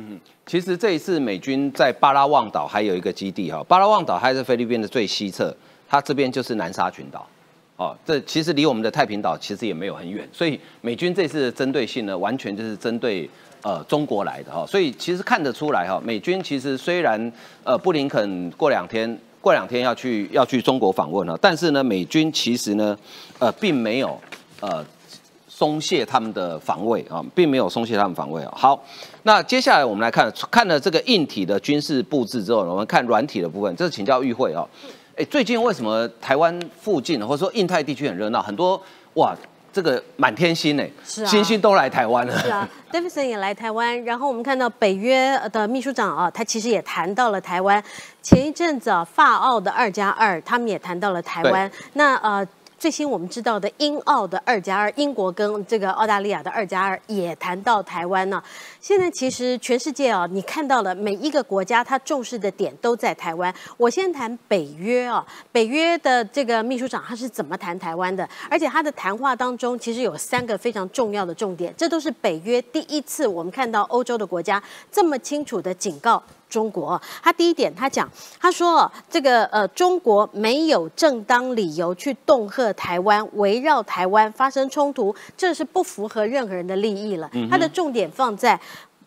[0.46, 5.56] 其实这一次美军在巴拉望岛还有一个基地哈，巴拉望岛还是菲律宾的最西侧，
[5.88, 7.26] 它这边就是南沙群岛，
[7.78, 13.30] 哦，这其实离我们的太平岛其实也没有很远，所以美军这次的针对性呢，完全就是针对
[13.62, 17.32] 呃中国来的哈，所以其实看得出来哈，美军其实虽然
[17.64, 22.98] 呃布林肯过两天过两天要去要去中国访问了，但是呢，美军其实呢
[23.40, 24.20] 呃并没有
[24.60, 24.86] 呃。
[25.56, 28.52] 松懈他们的防卫啊，并没有松懈他们防卫啊。
[28.58, 28.84] 好，
[29.22, 33.74] 那接下来我们来看，看了这个硬体的军事布置之后，我们看软体的部分。
[33.76, 34.66] 这是请教议会啊，
[35.16, 38.82] 哎，最近为什么台湾附近或者说印太地区很热闹，很多
[39.14, 39.36] 哇，
[39.72, 40.84] 这个满天星呢？
[41.06, 42.36] 是啊，星星都来台湾了。
[42.40, 47.82] 是啊，Davidson 也来台湾，然后我们看到北约的秘书长啊，他其实也谈到了台湾。
[48.24, 51.72] 前一阵子啊，法澳的二加二，他们也谈到了台湾。
[51.94, 52.44] 那呃。
[52.84, 58.44] 最新我们知道的英澳的二加二，英国跟这个澳大利亚的二加二也谈到台湾呢。
[58.84, 63.56] 现在其实全世界啊，你看到了每一个国家它重视的点都在台湾。
[63.78, 68.28] 我先谈北约啊，北约的这个秘书长他是怎么谈台湾的？
[68.50, 76.22] 而且他的谈话当中其实有三个非常重要的重点，这都是北约第一次我们看到欧洲的国家这么清楚的警告。
[76.50, 78.08] 中国，他第一点，他讲，
[78.40, 87.28] 他说，这个呃，中国没有正当理由去恫吓台湾，围绕台湾发生冲突，这是不符合任何人的利益了。
[87.50, 88.60] 他的重点放在。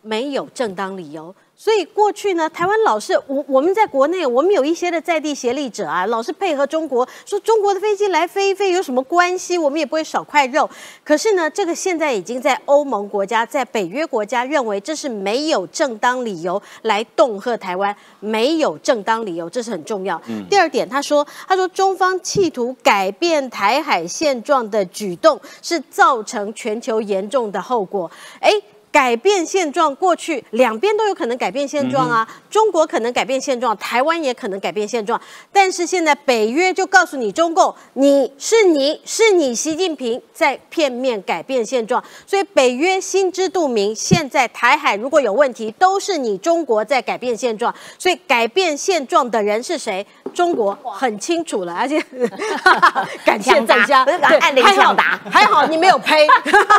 [0.06, 1.34] 没有正当理由。
[1.58, 9.56] 所以过去呢，台湾老是我我们在国内，我们有一些的在地协力者啊，老是配合中国，说中国的飞机来飞一飞有什么关系？
[9.56, 10.68] 我们也不会少块肉。
[11.02, 20.20] 可是呢，这个现在已经在欧盟国家、在北约国家认为这是没有正当理由来恫吓台湾，没有正当理由，这是很重要。
[20.50, 28.10] 第二点，他说，他说中方企图改变台海现状的举动是造成全球严重的后果。
[28.40, 28.52] 哎。
[28.96, 32.26] 改变现状，过去两边都有可能改变现状啊。
[32.48, 35.20] 中国可能改变现状，台湾也可能改变现状。
[35.52, 47.74] 但是现在北约就告诉你，中共你是你是你习近平在片面改变现状，所以北约心知肚明，现在台海如果有问题，都是你中国在改变现状。
[47.98, 50.06] 所以改变现状的人是谁？
[50.32, 52.02] 中国很清楚了，而且
[53.26, 54.04] 感谢大家，
[54.40, 56.26] 按铃抢答，还好你没有呸。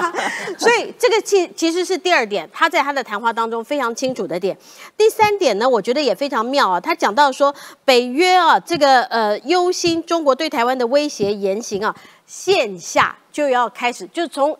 [0.57, 4.57] 所以这个其其实是第二点，他在他的谈话当中非常清楚的点。
[4.95, 11.93] 第三点呢，我觉得也非常妙啊，他讲到说北约啊，这个呃忧心中国对台湾的威胁言行啊，
[12.25, 14.57] 线下就要开始，就是从。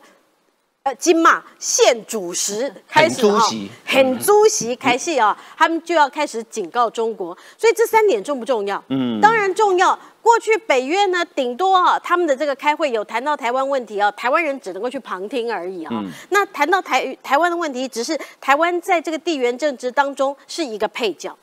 [0.98, 3.44] 金马现主食开始啊，
[3.84, 8.82] 很租席开戏啊，他们就要开始警告中国，所以这三点重不重要？
[8.88, 10.00] 嗯，当然重要。
[10.28, 16.04] 过去北约呢，顶多啊，他们的这个开会有谈到台湾问题啊，台湾人只能够去旁听而已啊。
[16.32, 21.34] 那谈到台台湾的问题，只是台湾在这个地缘政治当中是一个配角。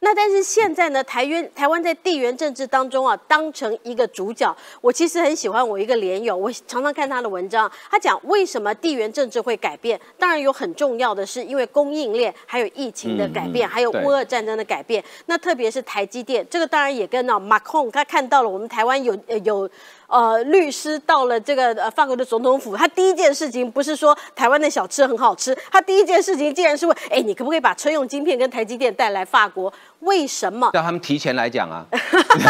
[0.00, 4.56] 那但是现在呢，台湾台湾在地缘政治当中啊，当成一个主角。
[4.80, 7.70] 我其实很喜欢我一个连友，我常常看他的文章。
[7.90, 10.00] 他讲为什么地缘政治会改变？
[10.16, 15.02] 当然有很重要的是因为供应链，还有疫情的改变，还有乌俄战争的改变。
[15.26, 19.68] 那特别是台积电，这个当然也跟啊马控他看到了我们台湾有有。
[20.08, 29.70] 呃，律师到了这个呃法国的总统府，他第一件事情不是说台湾的小吃很好吃，他第一件事情竟然是问：哎，你可不可以把车用晶片跟台积电带来法国？
[30.00, 30.70] 为什么？
[30.72, 31.84] 叫他们提前来讲啊。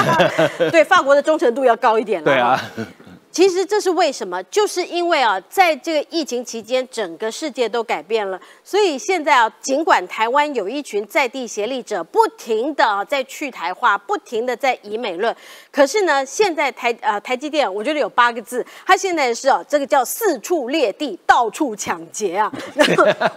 [0.71, 2.25] 对，法国的忠诚度要高一点了。
[2.25, 2.61] 对啊。
[3.39, 4.43] 其实这是为什么？
[4.51, 8.41] 就是因为啊，在这个疫情期间，整个世界都改变了。
[8.65, 15.33] 所以现在啊，尽管台湾有一群在地协力者不停的啊在去台化，不停的在以美论，
[15.71, 22.53] 可是呢，现在台呃台积电，我觉得有八个字，它现在是啊这个叫四处裂地，到处抢劫啊。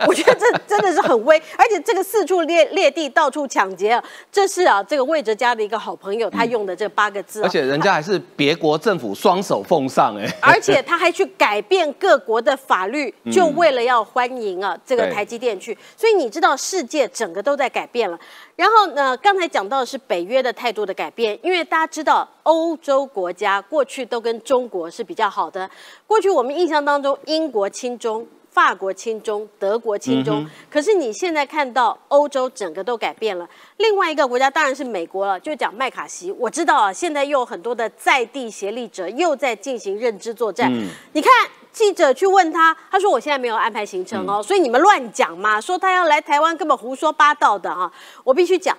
[0.08, 9.91] 我觉得这真的是很危，而且这个四处裂裂地，到处抢劫啊，这是啊这个魏哲家的一个好朋友他用的这八个字，而且人家还是别国政府双手奉。
[9.92, 15.78] 上哎，而且他还去改变各国的法律， 就为了要欢迎啊这个台积电去。
[15.98, 18.18] 所以你知道世界整个都在改变了。
[18.56, 25.70] 然后呢，刚才讲到的是北约的态度的改变，因为大家知道欧洲国家过去都跟中国是比较好的。
[26.08, 28.26] 过去我们印象当中，英国亲中。
[28.52, 33.48] 法国亲中，德国亲中，可是你现在看到欧洲整个都改变了。
[33.78, 36.30] 另外一个国家当然是美国了，就讲麦卡锡。
[36.34, 40.70] 我知道啊，现在又有很多的在地协力者又在进行认知作战。
[41.14, 41.32] 你看
[41.72, 47.90] 记者去问他，他说我现在没有安排行程哦，所以你们乱讲嘛，说他要来台湾根本胡说八道的啊！
[48.26, 48.78] 我必须讲，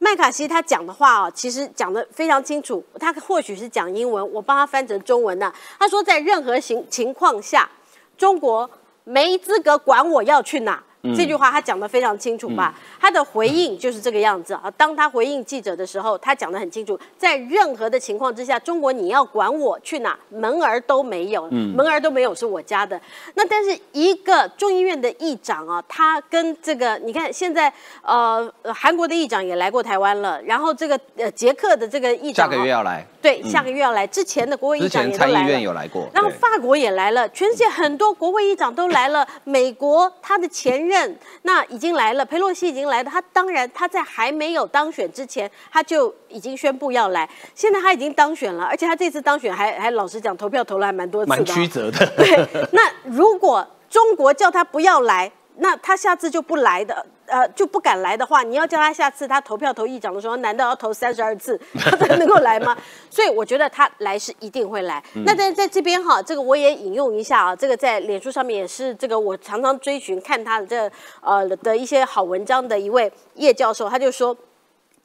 [0.00, 2.84] 麦卡锡他讲的话啊，其实讲的非常清楚。
[2.98, 5.52] 他或许是讲英文，我帮他翻成中文呢。
[5.78, 7.70] 他说在任何情情况下，
[8.18, 8.68] 中国。
[9.04, 10.82] 没资格管我要去哪。
[11.16, 12.72] 这句话他讲得非常清楚吧？
[13.00, 14.72] 他的回应就是这个样子啊。
[14.76, 23.00] 当他回应记者的时候，他讲得很清楚，在任何的情况之下，中国你要管我去哪，门儿都没有，门儿都没有是我家的。
[23.34, 34.06] 那但是一个众议院的议长啊，他跟这个你看现在呃韩国的议长也来过台湾了，然后这个呃捷克的这个议长下个月要来，对，下个月要来。
[34.06, 40.82] 之前的国会议长也来了，参议院有来过，然后法国也来了，全世界很多国会议长都来了，美国他的前。
[40.82, 43.10] 任 那已经来了，佩洛西已经来了。
[43.10, 47.28] 他当然他在还没有当选之前，他就已经宣布要来。
[47.54, 52.04] 现在他已经当选了，而且他这次当选还还老实讲，投票投了还蛮多次的，蛮曲折的。
[52.16, 55.30] 对，那如果中国叫他不要来。
[55.56, 62.76] 那他下次就不来的，呃，就不敢来的话，你要叫他下次他投票投议长的时候，难道要投三十二次 他才能够来吗？
[63.10, 65.02] 所以我觉得他来是一定会来。
[65.26, 74.34] 那在在这边哈，这个我也引用一下啊，这个在脸书上面也是这个我常常追寻看他的这呃的一些好文章的一位叶教授，他就说，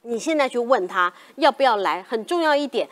[0.04, 2.88] 你现在去问他要不要来，很重要一点，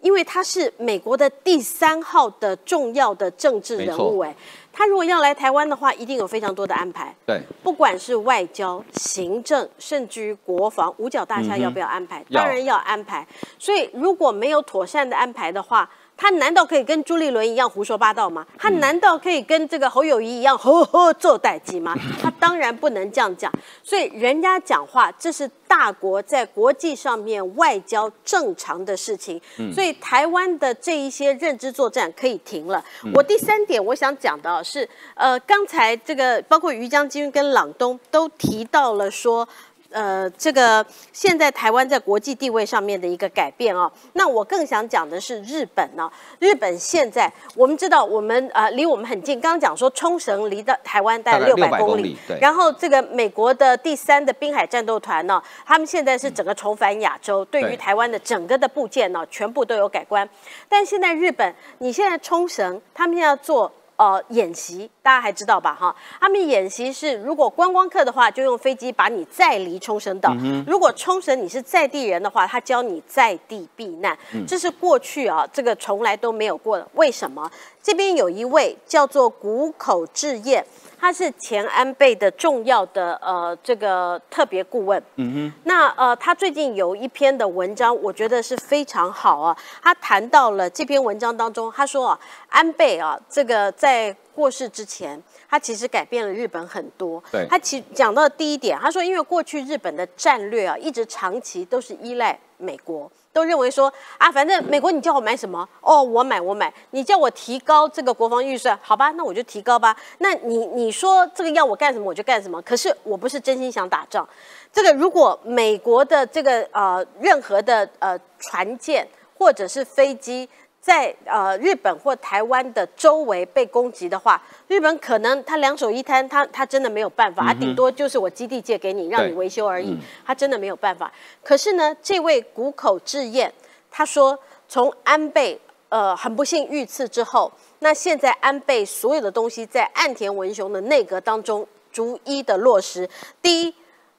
[0.00, 4.34] 因为他是美国的第三号的重要的政治人物哎。
[4.72, 7.14] 他如果要来台湾的话，一定有非常多的安排。
[7.26, 12.24] 对，不管是外交、行政，甚至于国防，五角大厦要不要安排？
[12.32, 13.26] 当然要安排。
[13.58, 15.88] 所以如果没有妥善的安排的话，
[16.22, 18.46] 他难道可以跟朱立伦一样胡说八道吗？
[18.58, 21.96] 他难道可以跟这个侯友谊一样呵呵做代机吗？
[22.20, 23.50] 他当然不能这样讲。
[23.82, 29.40] 所以人家讲话，这是大国在国际上面外交正常的事情。
[29.72, 32.84] 所以台湾的这一些认知作战可以停了。
[33.14, 39.48] 我第三点我想讲的是，呃，刚才这个包括于将军跟朗东都提到了说。
[39.90, 46.10] 呃，这个现在台湾在国际地位上面的一个改变啊，那我更想讲的是日本呢。
[46.38, 60.28] 日本现在我们知道，我们呃离我们很近，刚刚讲说冲绳离的台湾大概六百公里，然后这个美国的第三的滨海战斗团呢，他们现在是整个重返亚洲，对于台湾的整个的部件呢，全部都有改观。
[60.68, 63.70] 但现在日本，你现在冲绳，他们现在做。
[64.00, 65.76] 呃，演习大家还知道吧？
[65.78, 70.30] 哈，他们演习是，如果观光客的话，就用飞机把你载离冲绳岛；
[70.66, 74.18] 如果冲绳你是在地人的话，他教你在地避难。
[74.48, 76.88] 这是过去啊，这个从来都没有过的。
[76.94, 77.50] 为什么？
[77.82, 80.64] 这边有一位叫做谷口智彦。
[81.00, 89.56] 他是前安倍的重要的呃这个特别顾问，嗯哼，那呃他最近有一篇的文章，我觉得是非常好啊。
[89.82, 97.22] 他谈到了这篇文章当中，他说啊，安倍啊这个在过世之前，他其实改变了日本很多。
[97.32, 103.10] 对，他其讲到第一点，他说因为过去日本的战略啊，一直长期都是依赖美国。
[103.32, 106.72] 都认为说啊，反正美国你叫我买什么哦，我买我买。
[106.90, 109.96] 你叫我提高这个国防预算，好吧，那我就提高吧。
[110.18, 112.60] 那你你说这个要我干什么，我就干什么。
[112.62, 114.28] 可是我不是真心想打仗。
[114.72, 119.06] 这个如果美国的这个呃任何的呃船舰
[119.38, 120.48] 或者是飞机。
[120.80, 131.12] 在呃日本或台湾的周围被攻击的话，日本可能他两手一摊，他他真的没有办法，他顶多就是我基地借给你，让你维修而已，他真的没有办法。
[131.44, 133.52] 可是呢，这位谷口智彦
[133.90, 134.38] 他说，
[134.68, 143.06] 从安倍呃很不幸遇刺之后，那现在安倍所有的东西在岸田文雄的内阁当中逐一的落实。
[143.42, 143.74] 第一，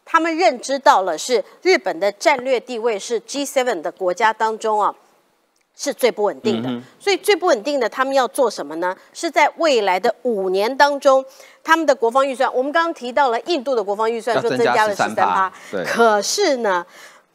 [0.05, 4.93] 他们认知到了是日本的战略地位是 G7 的国家当中啊。
[5.75, 8.95] 是最不稳定的，所以最不稳定的，他们要做什么呢？
[9.13, 11.25] 是在未来的五年当中，
[11.63, 15.51] 他们的国防预算，我们刚刚提到了印度的国防预算说增加了十三趴，
[15.85, 16.85] 可是呢，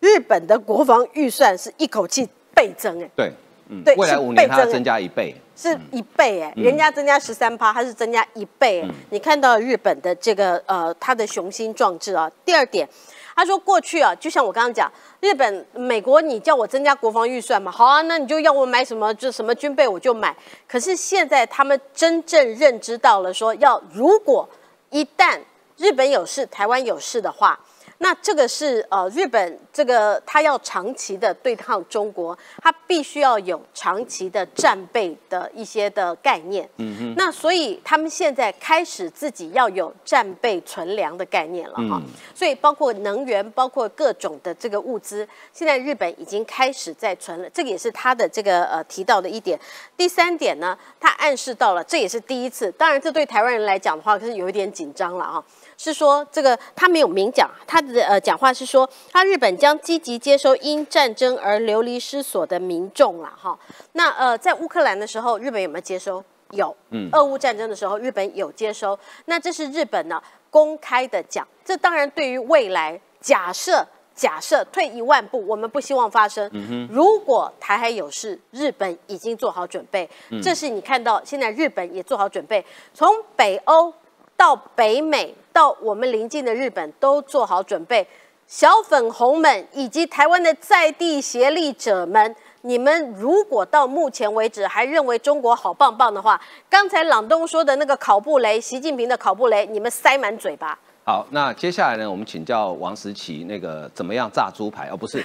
[0.00, 3.32] 日本的国防预算是一口气倍增，哎，对，
[3.68, 12.30] 嗯，对，未来五年它增加一倍，是一倍，哎，人家增加十三趴，它是增加一倍，你看到日本的这个呃，它的雄心壮志啊。
[12.44, 12.88] 第二点。
[13.36, 20.34] 他说：“过去啊，就像我刚刚讲，日本、美国，你叫我增加国防预算嘛，好啊，那你就要我买什么，就什么军备我就买。
[20.66, 24.48] 可是现在他们真正认知到了，说要如果
[24.90, 25.38] 一旦
[25.76, 27.60] 日本有事，台湾有事的话。”
[27.98, 36.68] 那这个是呃，日本这个他要长期的对抗中国，他必须要有长期的战备的一些的概念。
[36.76, 37.14] 嗯哼。
[37.16, 42.00] 那所以他们现在开始自己要有战备存粮的概念了哈。
[42.34, 47.48] 所以包括能源，包括各种的这个物资，现在日本已经开始在存了。
[47.50, 49.58] 这个也是他的这个呃提到的一点。
[49.96, 52.70] 第三点呢，他暗示到了，这也是第一次。
[52.72, 55.42] 当然，这对台湾人来讲的话，可是有一点紧张了啊。
[55.78, 63.58] 是说这个他没有明讲，他的呃讲话是说，他日本将积极接收因战争而流离失所的民众了哈。
[63.92, 66.22] 那呃在乌克兰的时候，日本有没有接收？
[66.52, 68.98] 有，嗯，俄乌战争的时候，日本有接收。
[69.24, 73.84] 那这是日本呢公开的讲，这当然对于未来假设
[74.14, 76.48] 假设退一万步，我们不希望发生。
[76.90, 80.08] 如果台海有事，日本已经做好准备。
[80.42, 83.92] 这是你看到现在日本也做好准备，从北欧。
[84.36, 88.06] 到北美，到我们邻近的日本，都做好准备。
[88.46, 100.78] 小粉红们以及台湾的在地协力者们，你们如果到目前为止还认为中国好棒棒的话，刚才朗东说的那个考布雷，习近平的考布雷，你们塞满嘴巴。
[101.02, 104.88] 好，那接下来呢，我们请教王石奇，那个怎么样炸猪排？
[104.90, 105.18] 哦，不是，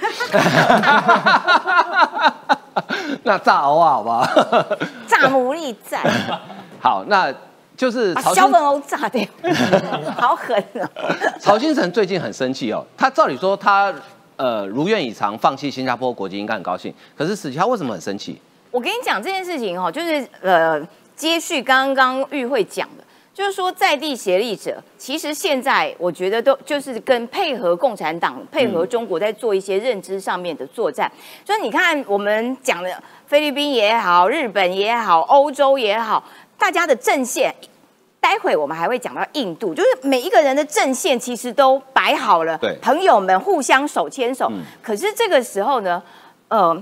[3.22, 4.26] 那炸鹅啊，好不好？
[5.06, 5.96] 炸牡蛎仔。
[6.82, 7.32] 好，那。
[7.82, 9.20] 就是把小粉红炸掉，
[10.16, 10.88] 好狠啊！
[11.40, 13.92] 曹新成最近很生气哦，他照理说他
[14.36, 18.40] 呃如愿以偿放弃新加坡国籍应该很高兴，可是史奇他为什么很生气？
[18.70, 20.80] 我跟你讲这件事情哦，就是呃
[21.16, 23.02] 接续刚刚玉慧讲的，
[23.34, 31.10] 就是说在地协力者，其实现在我觉得都就是跟配合共产党、配合中国在做一些认知上面的作战。
[31.44, 32.88] 所以你看我们讲的
[33.26, 36.22] 菲律宾也好、日本也好、欧洲也好，
[36.56, 37.52] 大家的阵线。
[38.22, 44.48] 待会我们还会讲到印度，就是每一个人的阵线其实都摆好了，对，朋友们互相手牵手。
[44.80, 46.00] 可是这个时候呢，
[46.46, 46.80] 呃，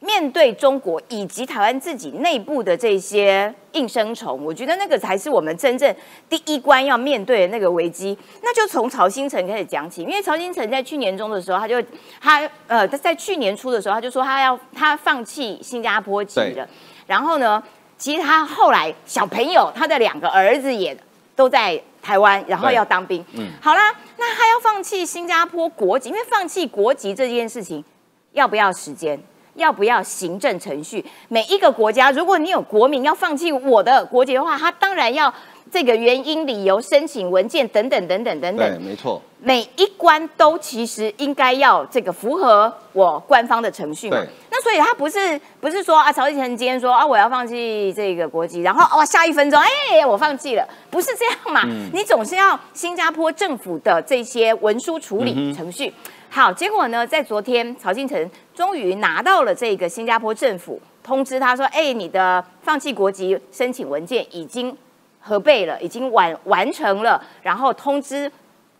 [0.00, 5.96] 面对中国以及台湾自己内部的这些应声虫，我觉得那个才是我们真正
[6.28, 8.16] 第一关要面对的那个危机。
[8.42, 11.82] 那就从曹新成开始讲起，因为曹新成在去年中的时候，他就
[12.20, 16.68] 他呃在去年初的时候，他就说他要他放弃新加坡籍了。
[17.06, 17.62] 然后呢，
[18.02, 20.96] 其实他后来小朋友他的两个儿子也
[21.36, 23.24] 都在台湾，然后要当兵。
[23.34, 27.84] 嗯，好啦，那他要放弃新加坡国籍，因为放弃国籍这件事情
[28.32, 29.16] 要不要时间？
[29.54, 31.04] 要不要行政程序？
[31.28, 35.32] 每一个国家，如果你有国民要放弃我的国籍的话，他当然要
[35.72, 38.78] 这个原因、理由、申请文件等等等等等等。
[38.78, 39.20] 对，没错。
[39.40, 44.18] 每一关都其实应该要这个符合我官方的程序嘛。
[44.50, 51.62] 那所以他不是不是说啊，曹启成今天说啊，我要放弃这个国籍，然后哇，下一分钟哎，我放弃了，不是这样嘛？
[51.92, 55.92] 你总是要新加坡政府的这些文书处理程序。
[56.28, 64.74] 好，结果呢，在昨天，曹新成终于拿到了这个新加坡政府通知，他说：“哎，你的放弃国籍申请文件已经
[65.22, 68.30] 核备了，已经完完成了，然后通知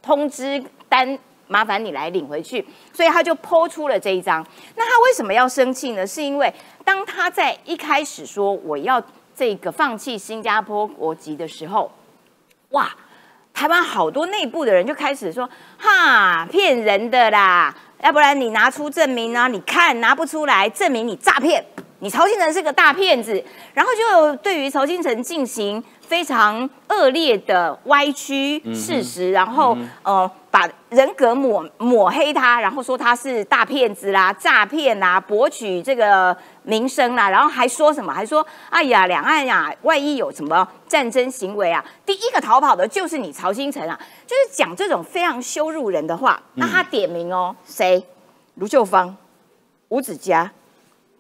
[0.03, 4.45] 通知单，麻烦你来领回去。”所以他就抛出了这一张。
[4.77, 6.07] 那他为什么要生气呢？
[6.07, 6.53] 是因为
[6.85, 9.03] 当他在一开始说我要
[9.35, 11.91] 这个放弃新加坡国籍的时候，
[12.71, 12.91] 哇！
[13.55, 17.73] 台湾好多内部的人就开始说：“哈，骗人的啦！
[18.03, 19.47] 要不然你拿出证明啊？
[19.47, 21.63] 你看拿不出来，证明你诈骗，
[22.03, 23.43] 你曹新成是个大骗子。”
[23.73, 25.83] 然后就对于曹新成进行。
[26.03, 38.13] 非常恶劣的歪曲事实，然后呃把人格抹抹黑他，然后说他是大骗子啦、诈骗啦、博取这个名声啦，然后还说什么？
[38.13, 46.39] 还说哎呀，两岸呀，万一有什么战争行为啊，第一个逃跑的就是你曹新成啊，就是讲这种非常羞辱人的话。
[46.57, 48.05] 那他点名哦，谁？
[48.57, 49.17] 卢秀芳、
[49.89, 50.53] 吴子嘉。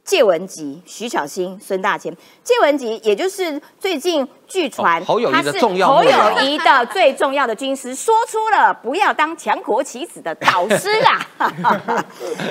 [0.04, 2.12] 谢文吉、徐小新、孙大千。
[2.42, 5.52] 谢文吉也就是最近据传他是
[5.84, 11.24] 侯友谊的最重要的军师，说出了不要当强国棋子的导师啊。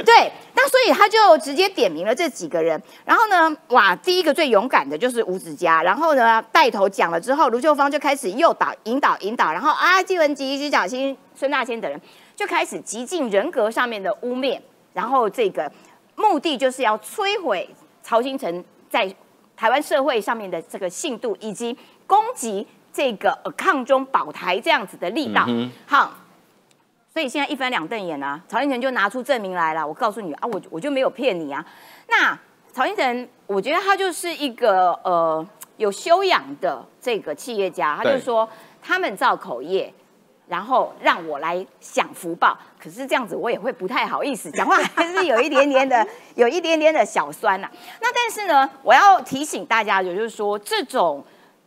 [0.06, 2.82] 对，那所以他就直接点名了这几个人。
[3.04, 5.84] 然后呢，哇，第一个最勇敢的就是吴子嘉。
[5.84, 9.52] 然后呢，带头讲了之后，卢秀芳就开始诱导、引导、引导。
[9.52, 12.00] 然后啊，谢文吉、徐小新、孙大千等人
[12.34, 14.58] 就开始极尽人格上面的污蔑。
[14.94, 15.70] 然后这个。
[16.16, 17.70] 目的就是要摧毁
[18.04, 19.14] 曹新成在
[19.56, 25.48] 台湾社会上面的这个信度，以及攻击这个抗中保台这样子的力道。
[25.86, 26.14] 好，
[27.14, 29.88] 所以现在一翻两瞪眼啊，曹新成就拿出证明来了。
[29.88, 31.66] 我告诉你啊，我我就没有骗你啊。
[32.08, 32.38] 那
[32.74, 35.48] 曹新成，我觉得他就是一个呃
[35.78, 38.48] 有修养的这个企业家，他就说
[38.82, 39.94] 他们造口业。
[40.52, 47.72] 然后让我来享福报，可是这样子我也会不太好意思讲话， 还是有一点点的，有一点点的小酸呐。
[48.02, 51.24] 那但是呢，我要提醒大家，也就是说，这种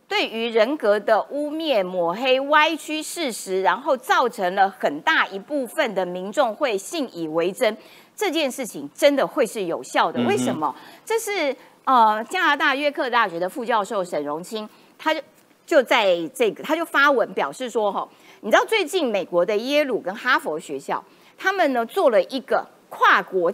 [0.07, 7.75] 对于人格的污蔑、抹黑、歪曲事实，然后造成了很大一部分的民众会信以为真，
[8.15, 10.21] 这件事情真的会是有效的。
[10.27, 10.75] 为什么？
[11.03, 11.55] 这是
[11.85, 15.19] 呃加拿大约克大学的副教授沈荣清，他就
[15.65, 18.07] 就在这个他就发文表示说，哈。
[18.45, 21.03] 你知道最近美国的耶鲁跟哈佛学校，
[21.35, 23.51] 他们呢做了一个跨国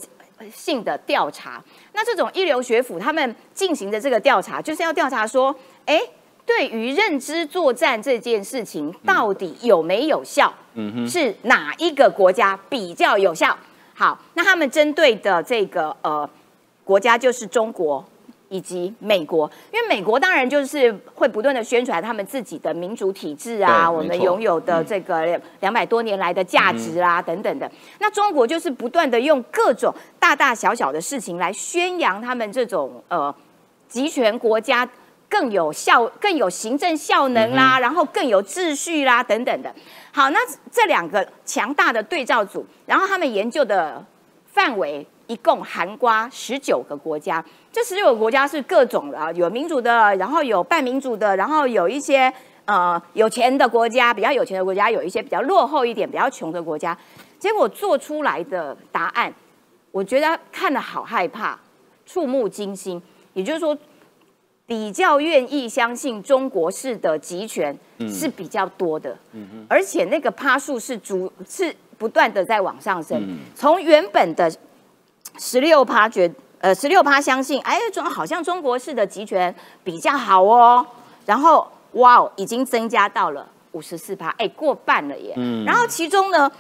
[0.53, 1.63] 性的调查。
[1.93, 5.97] 那这种一流学府他们进行的这个调查，就是要调查说，哎，
[6.45, 10.53] 对于认知作战这件事情到底有没有效？
[10.73, 13.57] 嗯哼，是哪一个国家比较有效？
[13.93, 16.29] 好，那他们针对的这个呃
[16.83, 18.05] 国家就是中国。
[18.51, 27.71] 以及美国，因为美国当然就是会不断的宣传他们自己的民主体制啊，我们拥有的这个两百多年来的价值啊等等的。
[27.99, 33.33] 那中国就是不断的用各种大大小小的事情来宣扬他们这种呃
[33.87, 34.85] 集权国家
[35.29, 39.73] 更有效、更有行政效能啦，然后更有秩序啦等等的。
[40.11, 40.39] 好，那
[40.69, 44.05] 这两个强大的对照组，然后他们研究的
[44.45, 45.07] 范围。
[45.32, 52.32] 一共含瓜十九个国家，这十九个国家是各种的，有民主的，然后有半民主的，然后有一些
[52.65, 56.97] 呃有钱的国家，比较有钱的国家，有一些比较落后一点、比较穷的国家。
[57.39, 59.34] 结果做出来的答案，
[59.93, 61.57] 我觉得看的好害怕，
[62.05, 63.01] 触目惊心。
[63.34, 63.77] 也就是说，
[64.65, 67.73] 比较愿意相信中国式的集权
[68.09, 69.17] 是比较多的，
[69.69, 74.51] 而且那个趴数是逐是不断的在往上升，从原本的。
[75.38, 79.53] 十六趴觉呃，十六趴相信，哎，中好像中国式的集权
[79.84, 80.86] 比较好哦。
[81.25, 85.34] 然后，哇哦，已经增加到了五十四趴，哎，过半了耶。
[85.38, 85.65] 嗯。
[85.65, 86.51] 然后其中呢，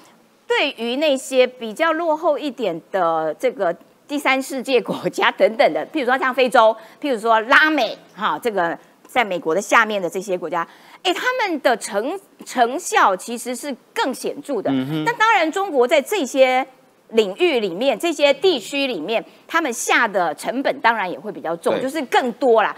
[0.47, 3.75] 对于那些比较落后一点的这个
[4.07, 10.67] 第三世界国家等等的，譬如说像非洲，譬如说拉美，哈，这个在美国的下面的这些国家，
[11.03, 14.71] 哎，他们的成成效其实是更显著的。
[14.71, 16.65] 那当然，中国在这些
[17.11, 22.75] 领域里面、这些地区里面，他们下的成本当然也会比较重，就是更多啦。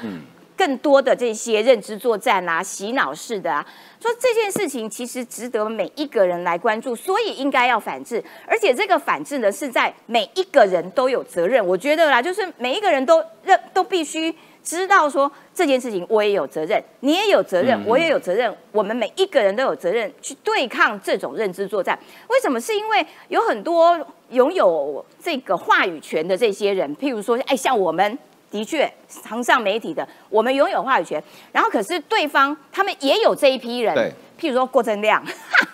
[0.56, 3.66] 更多的这些认知作战啊、洗脑式的啊，
[4.00, 11.66] 说这件事情其实值得每一个人来关注，所以应该要反制，而且这个反制呢是在每一个人都有责任。
[11.66, 21.98] 我觉得啦，就是每一个人都认都必须知道说这件事情我也有责任，你也有责任，我也有责任，我们每一个人都有责任去对抗这种认知作战。
[22.30, 22.60] 为什么？
[22.60, 24.00] 是因为有很多
[24.30, 28.18] 拥有这个话语权的这些人，譬如说，哎，像我们。
[28.54, 31.20] 的确，常上媒体的，我们拥有话语权。
[31.52, 33.96] 然后，可是对方他们也有这一批人，
[34.40, 35.26] 譬如说郭正亮，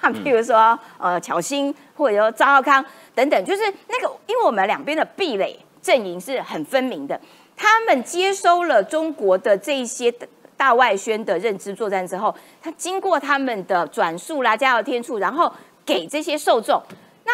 [0.01, 7.19] 譬如说呃巧欣，或者说赵浩康等等，就是那个，因为我们两边的壁垒阵营是很分明的。
[7.61, 10.09] 他们接收了中国的这一些
[10.55, 15.53] 大外宣的认知作战之后，他经过他们的转述啦、加油添醋，然后
[15.85, 16.81] 给这些受众。
[17.25, 17.33] 那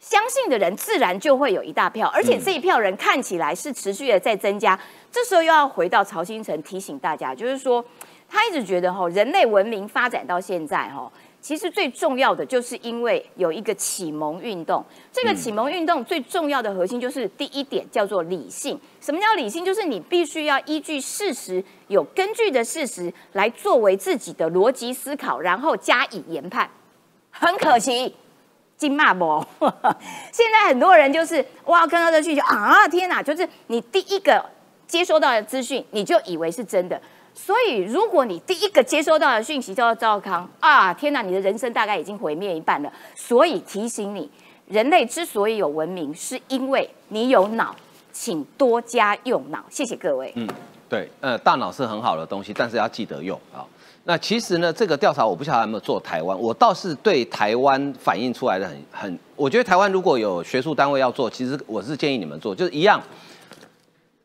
[0.00, 4.78] 相信的人自然就会有一大票，而且这一票人看起来是持续的在增加。
[5.10, 7.84] 这时候又要回到曹新成提醒大家，就是说
[8.26, 11.12] 他一直觉得哈，人类文明发展到现在哈，
[11.42, 14.82] 其实最重要的就是因为有一个启蒙运动。
[15.12, 18.80] 这个启蒙运动最重要的核心就是第一点叫做理性。
[19.00, 19.64] 什么叫理性？
[19.64, 26.70] 就是你必须要依据事实、有根据的事实来作为自己的逻辑思考，然后加以研判。
[27.30, 28.14] 很可惜。
[28.76, 29.44] 金骂不？
[30.32, 33.22] 现在很多人就是哇，看到这讯息啊，天哪！
[33.22, 34.44] 就是你第一个
[34.88, 37.00] 接收到的资讯，你就以为是真的。
[37.34, 41.22] 所以，如果你第一个接收到的讯息叫做赵康啊，天哪！
[41.22, 42.92] 你的人生大概已经毁灭一半了。
[43.16, 44.30] 所以提醒你，
[44.68, 47.74] 人类之所以有文明，是因为你有脑，
[48.12, 49.64] 请多加用脑。
[49.70, 50.32] 谢谢各位。
[50.36, 50.46] 嗯，
[50.88, 53.64] 对，呃，大脑是很好的东西，但是要记得用啊。
[54.04, 63.00] 那其实呢，这个调查我不晓得有没有做台湾，我倒是对台湾反映出来的很很，我觉得台湾如果有学术单位要做，其实我是建议你们做，就是一样，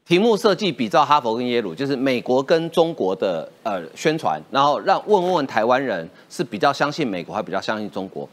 [0.08, 8.28] 题目设计比照哈佛跟耶鲁，就是美国跟中国的呃宣传，然后让问问台湾人是比较相信美国还比较相信中国。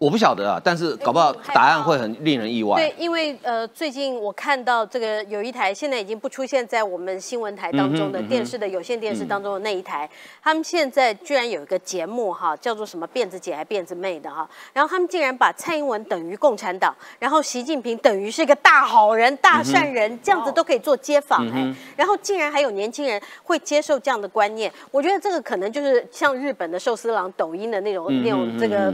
[0.00, 2.80] 我不晓得啊，但是搞不好答案会很令人意外。
[2.80, 10.08] 对，因为呃，最近我看到这个有一台现在已经不出现在我们新闻台当中的电视的有线电视当中的那一台，
[10.42, 28.90] 他们现在居然有一个节目哈，叫做什么辫子姐还辫子妹的哈，然后他们竟然把蔡英文等于共产党，然后习近平等于是一个大好人、大善人，这样子都可以做街访哎，然后竟然还有年轻人会接受这样的观念，我觉得这个可能就是像日本的寿司郎、抖音的那种那种这个。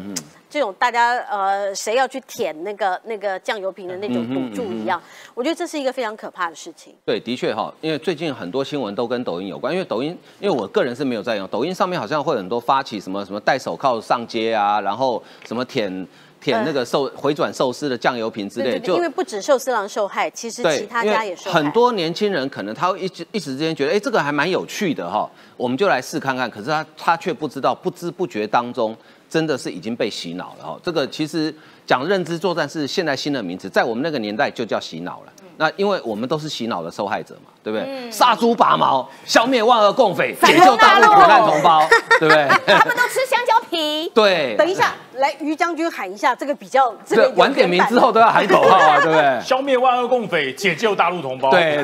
[0.48, 5.00] 这种大家呃，谁要去舔那个那个酱油瓶的那种赌注一样，
[5.34, 6.94] 我觉得这是一个非常可怕的事情。
[7.04, 16.06] 对，的确哈，因为最近很多新闻都跟抖音有关，因为抖音，因为我个人是没有在用，抖音上面好像会很多发起什么什么戴手铐上街啊，然后什么舔
[16.40, 21.60] 舔那个寿回转寿司的酱油瓶之类，就因为不止寿司郎受害，其实其他家也受害。
[21.60, 28.96] 很多年轻人可能他会一直一时之间觉得，哎，这个还蛮有趣的哈，我们就来试看看，可是他他却不知道，不知不觉当中。
[29.28, 31.54] 真的是已经被洗脑了哈，这个其实
[31.86, 35.32] 讲认知作战是现在新的名词，在我们那个年代就叫洗脑了。
[35.58, 38.10] 那因为我们都是洗脑的受害者嘛，对不对？
[38.10, 41.82] 杀猪拔毛，消灭万恶共匪，解救大陆苦难同胞，
[42.20, 42.46] 对不对？
[42.66, 44.06] 他们都吃香蕉皮。
[44.14, 44.54] 对。
[44.58, 49.40] 等一下，来于将军喊一下，这个比较这个晚点名之后都要喊口号啊，对不对？
[49.42, 51.50] 消灭万恶共匪，解救大陆同胞。
[51.50, 51.82] 对。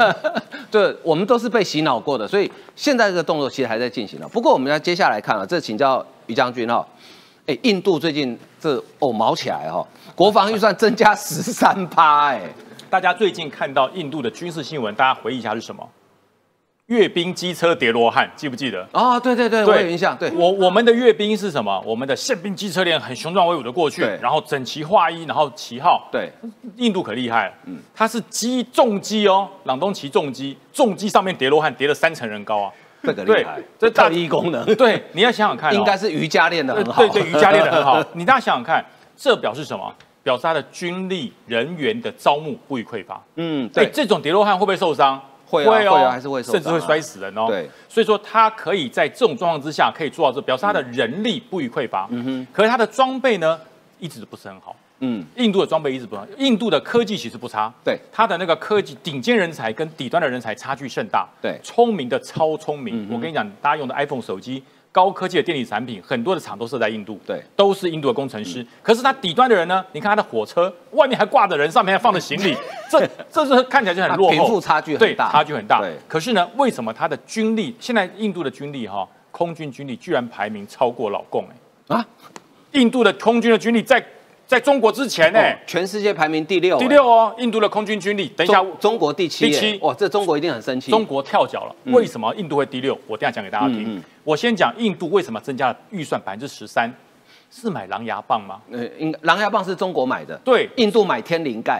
[0.70, 4.28] 对，我们都是被洗脑过的，所以现在这个动作其实还在进行了。
[4.28, 6.04] 不过我们要接下来看啊，这请教。
[6.30, 6.86] 于将军哈，
[7.46, 12.40] 哎，印度最近这哦毛起来哈，国防预算增加十三趴哎，
[12.88, 15.86] 大家最近看到印度的军事新闻，大家回忆一下是什么？
[16.86, 18.84] 阅兵机车叠罗汉，记不记得？
[18.90, 20.16] 啊，对对对，我有印象。
[20.16, 21.80] 对，我我们的阅兵是什么？
[21.86, 26.08] 我们的宪兵机车连很雄壮威武的过去，然后整齐划一，然后旗号。
[26.10, 26.32] 对，
[26.76, 32.72] 印度可厉害了，嗯，它是机重机哦，朗东旗重机，重机上面叠罗汉叠了三层人高啊。
[33.02, 34.64] 这个厉害，这特异功能。
[34.76, 37.06] 对，你要想想看，应该是瑜伽练的很好。
[37.06, 38.02] 对对，瑜伽练的很好。
[38.14, 38.84] 你大家想想看，
[39.16, 39.94] 这表示什么？
[40.22, 43.22] 表示他的军力人员的招募不予匮乏。
[43.36, 45.18] 嗯，对，这种叠罗汉会不会受伤？
[45.46, 47.46] 会会哦，还是会受伤，甚至会摔死人哦。
[47.48, 52.06] 对，所以说他可以在这种状况之下可以做到这，表示他的人力不予匮乏。
[52.10, 53.58] 嗯哼，可是他的装备呢，
[53.98, 54.76] 一直不是很好。
[55.00, 63.08] 嗯，印度的装备一直不好，印度的科技其实不差，对，它的那个科技顶尖人才跟底端的人才差距甚大，对，聪明的超聪明。
[63.10, 68.64] 我跟你讲，大家用的 iPhone 手机高科技的电力产品，很多的厂都设在印度，对，都是印度的工程师。
[68.82, 69.82] 可是他底端的人呢？
[69.92, 72.54] 你看他的火车外面还挂着人，上面还放着行李，
[72.90, 75.80] 这这是看起来就很落后，贫富差距很大，差距很大。
[75.80, 81.46] 对，可是呢，为什么他的军力现在印度的军力哈，空军军力居然排名超过老共
[81.88, 82.06] 哎啊？
[82.72, 84.04] 印度的空军的军力在。
[84.50, 88.26] 在中国之前呢，全世界排名第六，第六哦，印度的空军军力。
[88.36, 90.90] 等一下，中国第七，第七，哇，这中国一定很生气。
[90.90, 92.98] 中国跳脚了，为什么印度会第六？
[93.06, 94.02] 我等下讲给大家听。
[94.24, 96.92] 我先讲印度为什么增加了预算百分之十三，
[97.48, 98.60] 是买狼牙棒吗？
[98.72, 101.78] 呃，应狼牙棒是中国买的，对，印度买天灵盖，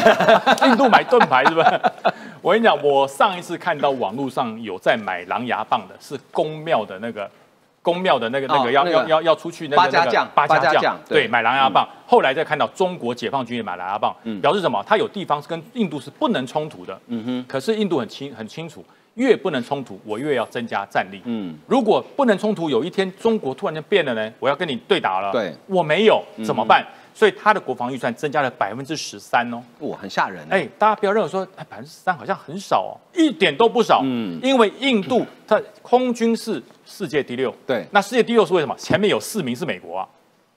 [0.64, 1.80] 印度买盾牌是不是？
[2.40, 7.30] 我跟你讲，我上一次看到网络上有在买狼牙棒的，是公庙的那个。
[7.86, 14.12] 宫庙的那个那个要要要要出去那个八家将八家将对买狼牙棒，后来再看到中国解放军也买狼牙棒，
[14.42, 14.82] 表示什么？
[14.84, 16.98] 它有地方是跟印度是不能冲突的。
[17.06, 17.44] 嗯哼。
[17.46, 18.84] 可是印度很清很清楚，
[19.14, 21.20] 越不能冲突，我越要增加战力。
[21.26, 21.56] 嗯。
[21.68, 24.32] 如果不能冲突，有一天中国突然间变了呢？
[24.40, 25.30] 我要跟你对打了。
[25.30, 25.54] 对。
[25.68, 26.84] 我没有怎么办？
[27.16, 30.68] 所以它的国防预算增加了百分之十三哦，哇，很吓人哎！
[30.78, 34.02] 大家不要认为说，哎，百分之十三好像很少哦，一点都不少。
[34.04, 38.76] 嗯，因为印度它空军是世界第六，对，那世界第六是为什么？
[38.76, 40.06] 前面有四名是美国啊，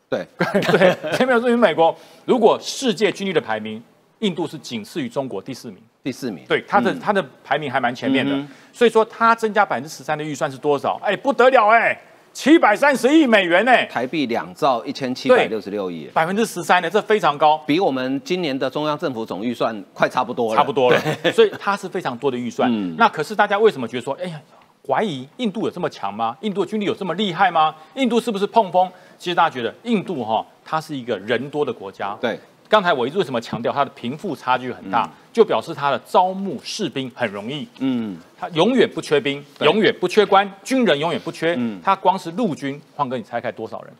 [0.09, 1.95] 对 对，前面有四名美国。
[2.25, 3.81] 如果世界军力的排名，
[4.19, 8.37] 印度是仅次于中国第四名，第四名，对，它的它的排名还蛮前面的。
[8.73, 10.99] 所以说，它增加百分之十三的预算是多少？
[11.01, 11.97] 哎，不得了哎！
[12.41, 20.97] 七百三十亿美元呢，台币两兆一千七百六十六亿，百分之十三呢，这非常高，比我们今年的中央政府总预算快差不多了，差不多了。
[21.35, 22.71] 所以它是非常多的预算。
[22.71, 24.39] 嗯那可是大家为什么觉得说，哎呀，
[24.87, 26.33] 怀疑印度有这么强吗？
[26.39, 27.75] 印度的军力有这么厉害吗？
[27.95, 28.89] 印度是不是碰风？
[29.17, 32.17] 其实大家觉得印度哈，它是一个人多的国家。
[32.21, 32.39] 对。
[32.69, 37.67] 刚才我一直为什么强调它的贫富差距很大，就表示它的招募士兵很容易。
[37.79, 41.55] 嗯，它永远不缺兵，永远不缺官，军人永远不缺。
[41.57, 43.91] 嗯，它光是陆军，황哥，你猜猜多少人？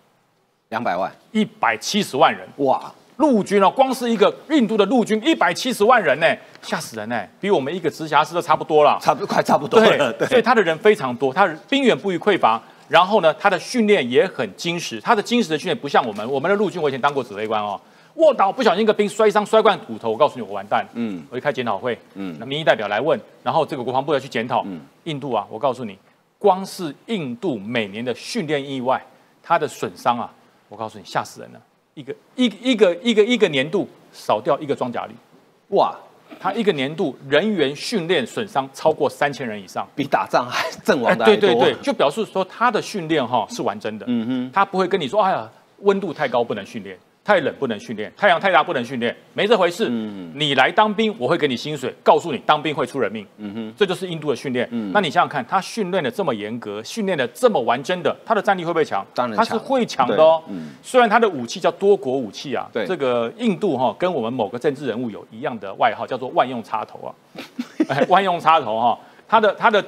[0.70, 2.48] 两百万，一百七十万人。
[2.58, 6.28] 哇，陆军哦，光是一个印度的陆军一百七十万人呢，
[6.62, 10.14] 吓死人呢，比我们一个直辖市都差不多了，差不快差不多了。
[10.14, 17.82] 对，所以他的人非常多，他兵源不予匮乏，然后呢，他的训练也很精实，他的精实的训练不像我们，我们的陆军我以前当过指挥官哦。
[18.20, 20.86] 卧倒不小心一个兵摔伤摔断骨头，我告诉你我完蛋。
[20.94, 24.62] 嗯，我一开检讨会，嗯，那民意代表来问，然后这个国防部要去检讨。
[24.66, 25.98] 嗯，印度啊，我告诉你，
[26.38, 29.02] 光是印度每年的训练意外，
[29.42, 30.30] 它的损伤啊，
[30.68, 31.62] 我告诉你吓死人了。
[31.94, 35.14] 一个一一个一个一个年度少掉一个装甲旅，
[35.70, 35.96] 哇，
[36.42, 44.06] 他一个年度人员训练损伤超过三千人以上，比打仗还阵亡的对对对，就表示说他的训练哈是完真的。
[44.10, 45.50] 嗯哼，他不会跟你说，哎呀，
[45.80, 46.98] 温度太高不能训练。
[47.24, 49.88] 太冷不能训练，太阳太大不能训练，没这回事。
[49.90, 53.24] 嗯你来当兵，我会给你薪水，告诉你当兵会出人命。
[53.38, 54.68] 嗯哼，这就是印度的训练。
[54.72, 59.06] 嗯，那你想想看，他训练的这么严格，训练的这么完整的，他的战力会不会强？
[59.14, 60.42] 当然他是会强的哦。
[60.48, 67.14] 嗯，虽然他的武器叫多国武器啊，对，这个印度哈跟我们某个政治人物有一样的外号，叫做万用插头啊。
[68.10, 69.84] 万用插头哈，他的他的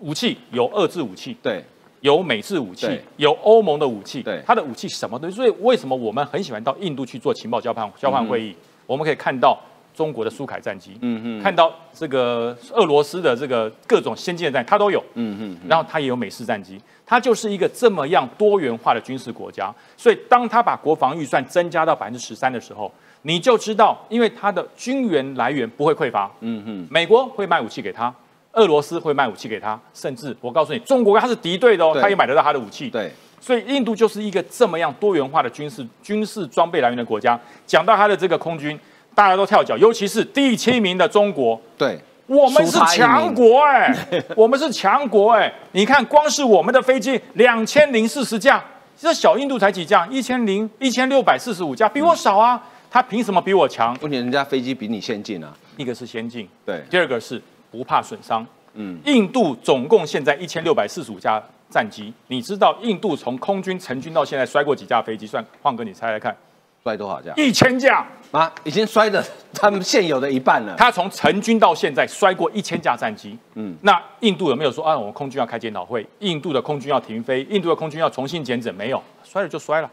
[0.00, 1.34] 武器有遏制武器。
[1.42, 1.64] 对。
[2.06, 2.86] 有美制武器，
[3.16, 8.54] 有欧盟的武器，对，它的武器什么东西，所以为什么我们很喜欢到印度去做情报交换交换会议？
[8.86, 9.58] 我们可以看到
[9.92, 19.74] 中国的苏凯战机，嗯嗯，看到这个俄罗斯的这个各种先进的战，它都有，嗯嗯，然后它也有美式战机，它就是一个这么样多元化的军事国家。
[19.96, 22.88] 所以当它把国防预算增加到百分之十三的时候，
[23.22, 28.14] 你就知道，因为它的军援来源不会匮乏，嗯嗯，美国会卖武器给他。
[28.56, 32.88] 俄罗斯会卖武器给他，甚至我告诉你，中国他是敌对的哦，他也买得到他的武器。
[32.88, 37.38] 对，所以印度就是一个这么样多元化的军事军事装备来源的国家。
[37.66, 38.78] 讲到他的这个空军，
[39.14, 41.60] 大家都跳脚，尤其是第七名的中国。
[41.76, 43.94] 对，我们是强国哎，
[44.34, 45.52] 我们是强国哎。
[45.72, 48.64] 你看，光是我们的飞机两千零四十架，
[48.98, 50.06] 这小印度才几架？
[50.06, 52.62] 一千零一千六百四十五架，比我少啊。
[52.88, 53.94] 他凭什么比我强？
[54.00, 55.54] 问题人家飞机比你先进啊。
[55.76, 57.42] 一个是先进，对，第二个是。
[57.76, 58.46] 不怕损伤。
[58.74, 65.26] 嗯，印度总共现在一千六百四十五架战机，你知道印度从空军成军到现在摔过几架飞机？
[65.26, 66.36] 算，换哥你猜猜看，
[66.82, 67.32] 摔多少架？
[67.36, 69.24] 一千架啊，已经摔的
[69.54, 70.74] 他们现有的一半了。
[70.76, 73.36] 他从成军到现在摔过一千架战机。
[73.54, 76.06] 嗯，那印度有没有说啊，我们空军要开检讨会？
[76.18, 77.42] 印度的空军要停飞？
[77.50, 78.74] 印度的空军要重新检整？
[78.74, 79.90] 没有，摔了就摔了。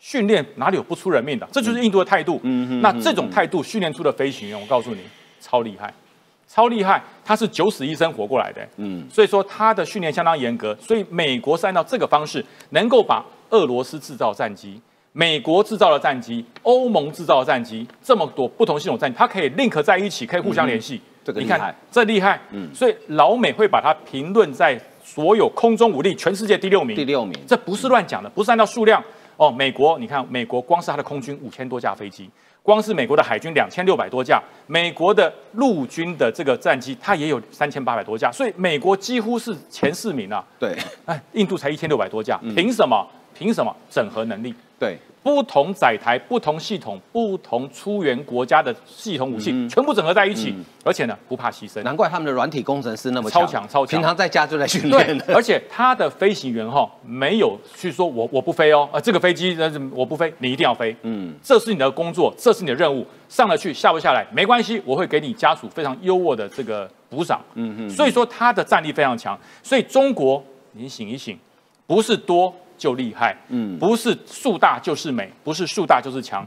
[0.00, 1.46] 训练哪里有不出人命的？
[1.52, 2.40] 这就是印度的态度。
[2.42, 5.02] 嗯哼，那这种态度训练出的飞行员，我告诉你，
[5.40, 5.92] 超厉害。
[6.52, 14.80] 超厉害，他是九死一生活过来的，嗯，所以说他的训练相当严格，所以美国是按照这个方式，能够把俄罗斯制造战机、
[15.12, 21.00] 美国制造的战机、欧盟制造的战机这么多不同系统战机，它可以 link 在一起，可以互相联系。
[21.22, 29.00] 这个厉害，这厉害，嗯，所以老美会把它评论在所有空中武力全世界第六名，第六名，这不是乱讲的，不是按照数量。
[29.36, 29.50] 哦。
[29.52, 32.28] 美国，你看，美国光是它的空军五千多架飞机，
[32.70, 40.44] 光是美国的海军两千六百多架，美国的陆军的这个战机，它也有三千八百多架，所以美国几乎是前四名啊。
[40.56, 43.04] 对，哎，印度才一千六百多架，凭什么？
[43.34, 43.74] 凭什么？
[43.90, 44.54] 整合能力。
[44.78, 44.96] 对。
[45.22, 51.82] 不同载台、不同系统、不同出源国家的系统武器，全部整合在一起，而且呢不怕牺牲。
[51.82, 53.98] 难怪他们的软体工程师那么超强，超强。
[53.98, 55.22] 平常在家就在训练。
[55.28, 59.54] 而且他的飞行员哈没有去说我我不飞哦，啊这个飞机
[59.94, 60.96] 我不飞，你一定要飞。
[61.02, 67.38] 嗯，这是你的工作，这是你的任务，上得去下不下来没关系，我会给你家属非常优渥的这个补偿。
[67.54, 67.90] 嗯嗯。
[67.90, 69.38] 所以说他的战力非常强。
[69.62, 70.42] 所以中国，
[70.72, 71.38] 你醒一醒，
[71.86, 72.54] 不是多。
[72.80, 76.46] 就厉害，嗯，不是树大就是美，不是树大就是强。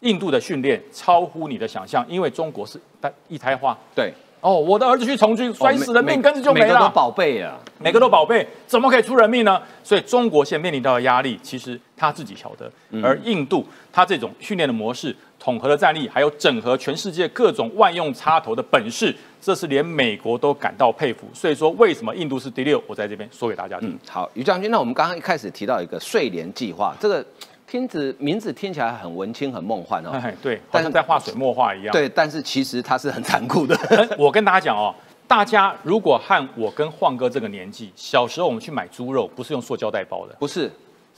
[0.00, 2.80] 印度的训练超乎你的想象，因为中国是
[3.28, 3.78] 一胎化。
[3.94, 6.66] 对，哦，我的儿子去从军，摔死了，命根子就没了。
[6.66, 9.62] 每个都宝贝啊，每个都宝贝，怎么可以出人命呢？
[9.84, 12.70] 所以中国现在面临到的压力，其实他自己晓得。
[13.00, 15.14] 而印度，他这种训练的模式。
[15.38, 21.28] 统合的战力，还有整合全世界各种万用插头的本事，这是连美国都感到佩服。
[21.32, 22.82] 所以说，为什么印度是第六？
[22.86, 23.96] 我在这边说给大家听。
[24.08, 27.24] 好，于将军，那我们刚刚一开始提到一个睡莲计划，这个
[27.66, 30.10] 听子名字听起来很文青、很梦幻哦。
[30.42, 31.92] 对，但是在画水墨画一样。
[31.92, 33.78] 对，但是其实它是很残酷的。
[34.18, 34.92] 我跟大家讲哦，
[35.28, 40.70] 大家如果和我跟晃哥这个年纪，小时候我们去买猪肉，不是用塑胶袋包的，不是，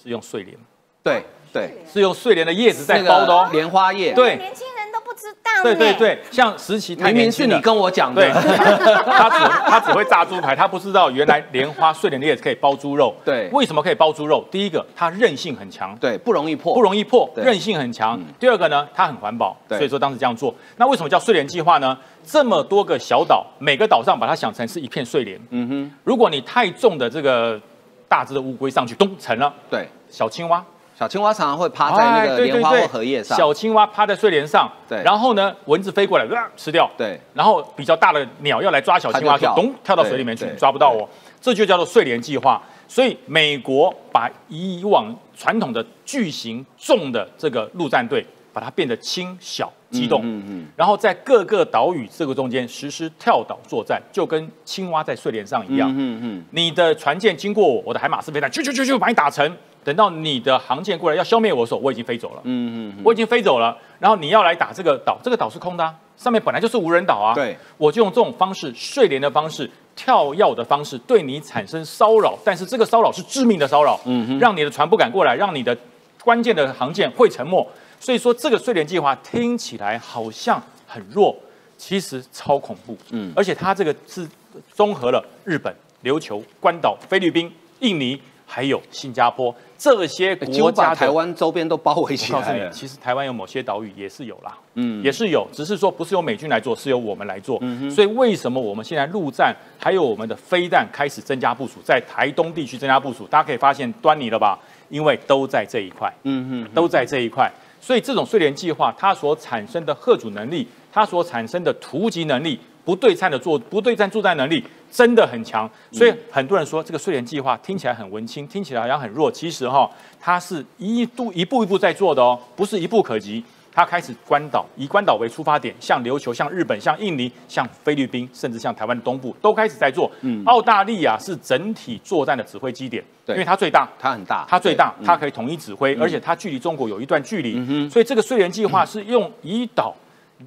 [0.02, 0.54] 是用睡莲。
[1.02, 1.22] 对。
[1.52, 4.12] 对，是用睡莲的叶子在包的哦，莲花叶。
[4.12, 5.50] 对，年轻人都不知道。
[5.62, 8.22] 对对对，像石岐，明明是你跟我讲的。
[8.22, 13.14] 对， 他只他只会炸猪排，他不知道原来莲花睡莲的叶子可以包猪肉。
[13.24, 14.42] 对，为什么可以包猪肉？
[14.50, 18.18] 第一个，它韧性很强，对，不容易破，不容易破，韧性很强。
[18.38, 20.54] 第二个呢，它很环保，所以说当时这样做。
[20.76, 21.98] 那为什么叫睡莲计划呢？
[22.24, 25.38] 这么多个小岛，每个岛上把它想成是一片睡莲。
[25.50, 27.60] 嗯哼，如果你太重的这个
[28.08, 29.52] 大只的乌龟上去，咚沉了。
[29.68, 30.64] 对，小青蛙。
[31.00, 33.34] 小青蛙常常会趴在那个莲花或荷叶上。
[33.34, 35.02] 小青蛙趴在睡莲上，对。
[35.02, 36.26] 然后呢，蚊子飞过来，
[36.58, 36.90] 吃掉。
[36.94, 37.18] 对。
[37.32, 41.08] 然后比较大的鸟要来抓小青蛙，咚，跳到水里面去，抓不到我。
[41.40, 42.60] 这就叫做睡莲计划。
[42.86, 48.22] 所以美国把以往传统的巨型重的这个陆战队，
[48.52, 50.66] 把它变得轻小机动，嗯嗯。
[50.76, 56.44] 然后在各个岛屿这个中间实施跳岛作战，就跟青蛙在睡莲上一样，嗯嗯。
[56.50, 59.50] 你的船舰经过我，我的海马斯飞弹，啾啾啾啾，把你打沉。
[59.82, 62.40] 等到你的航舰过来要消灭我的时候，我已经飞走了。
[62.44, 63.76] 嗯嗯，我已经飞走了。
[63.98, 67.34] 然后你要来打这个岛，这个岛是空的，上面本来就是无人岛啊。
[67.34, 72.38] 对，我就用这种方式，睡莲的方式，跳跃的方式，对你产生骚扰。
[72.44, 75.76] 但是这个骚扰是致命的骚扰，嗯哼，让你的船不敢过来，让你的
[76.22, 77.66] 关键的航舰会沉没。
[77.98, 81.34] 所以说，这个睡莲计划听起来好像很弱，
[81.78, 82.96] 其实超恐怖。
[83.10, 84.28] 嗯，而且它这个是
[84.72, 87.50] 综合了日本、琉球、关岛、菲律宾、
[87.80, 88.20] 印尼。
[88.52, 92.38] 还有新加坡这些国家，台湾周边都包围起来。
[92.38, 97.56] 告诉你，其实台湾有某些岛屿也是有啦，嗯，也是有，只是说不是由美军来做，是由我们来做。
[97.62, 103.26] 嗯所以为什么我们现在陆战还有我们的飞弹开始增加部署，在台东地区增加部署？
[103.28, 104.58] 大家可以发现端倪了吧？
[104.90, 107.50] 因为都在这一块，嗯嗯，都在这一块。
[107.80, 112.60] 所以这种睡莲计划，它所产生的贺主能力，它所产生的突击能力。
[112.84, 119.30] 不对称的作不对称作战能力真的很强，所以很多人说这个睡莲计划听起来很文青，听起来好像很弱。
[119.30, 123.44] 其实哈，它是一度一步一步在做的哦，不是一步可及。
[123.72, 130.10] 它开始关岛，以关岛为出发点，像琉球、像日本、像印尼、像菲律宾，甚至像台湾的东部，都开始在做。
[130.22, 139.94] 嗯，澳大利亚是整体作战的指挥基点，因为它最大，它很大，它最大，它可以统一指挥，而且它距离中国有一段距离，所以这个睡莲计划是用以岛。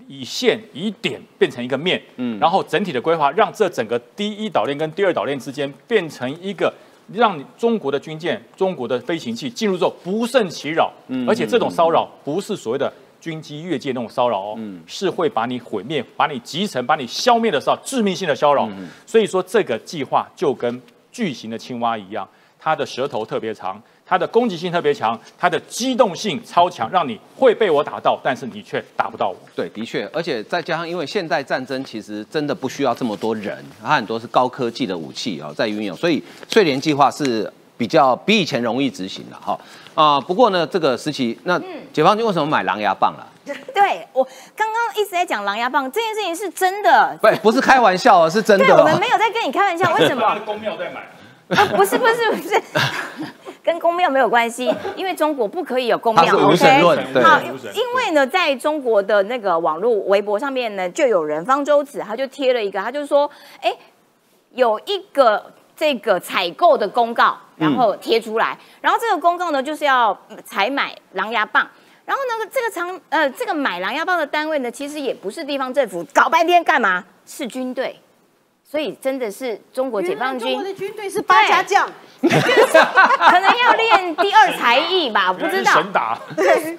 [0.07, 6.73] 以线以点变成一个面，嗯，然后整体的规划让这整个第一岛链跟第二岛链之间变成一个
[7.11, 12.91] 让中国的军舰、中国的飞行器进入之后不胜其扰，嗯，而且这种骚扰不是所谓的
[13.21, 18.67] 军机越界那种骚扰哦，嗯，是会把你毁灭、把你集成、把你消灭的骚扰，致命性的骚扰。
[19.05, 20.81] 所以说这个计划就跟
[21.11, 22.27] 巨型的青蛙一样，
[22.59, 23.81] 它的舌头特别长。
[24.13, 29.35] 它的攻击性特别强，它的机动性超强，让你会被我打到，但是你却打不到我。
[29.55, 39.59] 对，的确，而且再加上，因为现代战争其实真的不需要这么多人，它很多是高科技的武器啊在运用，所以睡莲计划是比较比以前容易执行的哈
[39.95, 40.21] 啊。
[40.21, 41.59] 不过呢，这个时期，那
[41.91, 43.27] 解放军为什么买狼牙棒了？
[43.73, 44.23] 对我
[44.55, 48.65] 刚刚一直在讲狼牙棒这件事情是真的，不不是开玩笑，是真的。
[48.67, 50.37] 对，我们没有在跟你开玩笑，为什么？
[50.45, 51.01] 公庙在买。
[51.75, 52.61] 不是不是不是。
[53.63, 56.23] 跟公庙没有关系，因为中国不可以有公庙。
[56.35, 56.81] OK，
[57.21, 63.29] 好，因为呢，在中国的那个网络微博上面呢，就有人方舟子，他就贴了一个，他就说，
[63.61, 63.73] 哎，
[64.51, 65.43] 有一个。
[65.75, 71.67] 这个采购的公告，然后贴出来，然后这个公告呢就是要采买狼牙棒，
[72.05, 77.03] 然后呢这个长呃这个买狼牙棒的单位呢其实也不是地方政府，搞半天干嘛？
[77.25, 77.99] 是军队，
[78.73, 80.47] 所以真的是中国解放军。
[80.47, 81.87] 中国的军队是八家将，
[82.23, 85.73] 可能要练第二才艺吧，不知道。
[85.77, 86.17] 神打。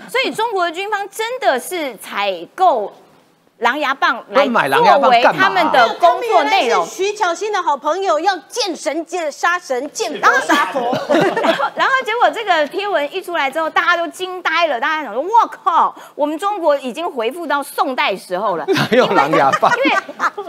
[0.08, 2.92] 所以中国的军方真的是采购。
[3.58, 6.84] 狼牙棒来作为他们的工作内容。
[6.84, 10.92] 徐巧芯的好朋友要见神见杀神见佛杀佛，
[11.76, 14.80] 然后结果这个贴文一出来之后，大家都惊呆了。
[14.80, 18.66] 大家想说：“我靠，我们中国已经回复到宋代时候了。
[18.90, 19.70] ”有狼牙棒。
[19.84, 19.96] 因为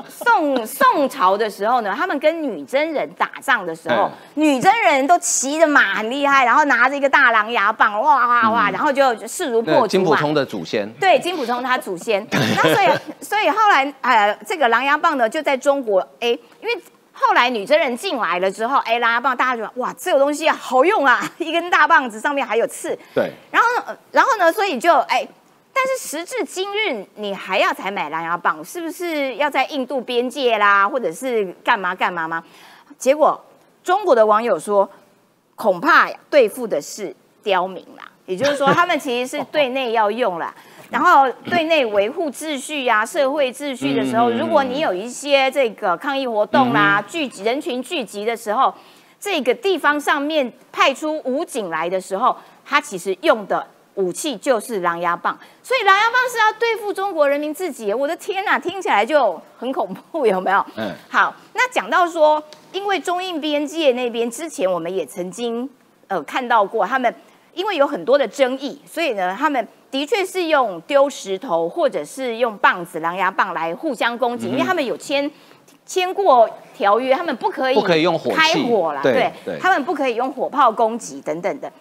[0.10, 10.92] 宋宋朝的时候呢，他们跟女真人打仗的时候，女真人都骑着马很厉害，然后拿着一个大狼牙棒，哇哇哇，然后就势如破竹金普通的祖先。
[11.00, 12.26] 对，金普通他祖先。
[12.32, 12.95] 那所以。
[13.22, 16.82] 所以后来，呃，这个狼牙棒呢，就在中国，哎，因为
[17.14, 22.98] 后来女真人进来了之后，哎，狼牙棒大家觉得哇，这个东西好用啊， 一根大棒子上面还有刺。
[23.14, 23.32] 对。
[23.52, 25.28] 然后，然后呢，所以就哎，
[25.74, 32.44] 但是时至今日，你还要才买狼牙棒，是不是要在印度边界啦，或者是干嘛干嘛吗？
[32.98, 33.44] 结果
[33.84, 34.90] 中国的网友说，
[35.56, 40.54] 恐怕对付的是刁民啦，也就是说，他们其实是对内要用了。
[40.92, 48.74] 然后对内维护秩序呀，社会秩序的时候，如果你有一些这个抗议活动啦，聚集人群聚集的时候，
[49.20, 53.66] 这个地方上面派出武警来的时候，他其实用的
[53.96, 57.92] 武器就是狼牙棒，所以狼牙棒是要对付中国人民自己。
[57.92, 60.64] 我的天呐，听起来就很恐怖，有没有？
[60.76, 60.94] 嗯。
[61.10, 65.68] 好，那讲到说，因为中印边界那边之前我们也曾经
[66.08, 67.14] 呃看到过，他们
[67.54, 69.68] 因为有很多的争议，所以呢，他们。
[69.92, 75.30] 的确是用丢石头，或者是用棒子、狼牙棒来互相攻击，因为他们有签
[75.86, 81.72] 签过条约，他们不可以不可以用火开火了，对，他们不可以用火炮攻击等等的。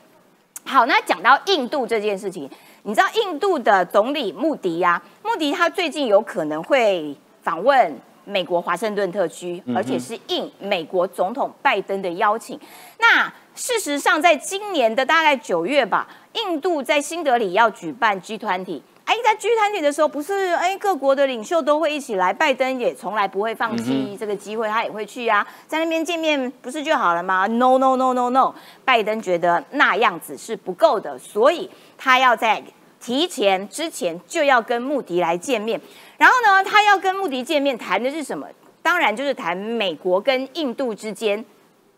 [0.65, 2.49] 好，那讲到印度这件事情，
[2.85, 5.03] 你知道印度的总理穆迪呀？
[5.23, 7.95] 穆迪他最近有可能会访问
[8.25, 12.59] 美国华盛顿特区，而且是应美国总统拜登的邀请。
[12.99, 16.09] 那事实上，在今年的大概九月吧。
[16.35, 28.53] 印度在新德里要举办 G 团体，哎，在 G 团体的时候，不是哎各国的领袖都会一起来，拜登也从来不会放弃这个机会，他也会去啊，在那边见面不是就好了吗？No No No No No，
[28.85, 32.61] 拜登觉得那样子是不够的，所以他要在
[33.01, 35.81] 提前之前就要跟穆迪来见面，
[36.19, 38.49] 然后呢，他要跟穆迪见面谈的是什么？
[38.83, 41.45] 当然就是谈美国跟印度之间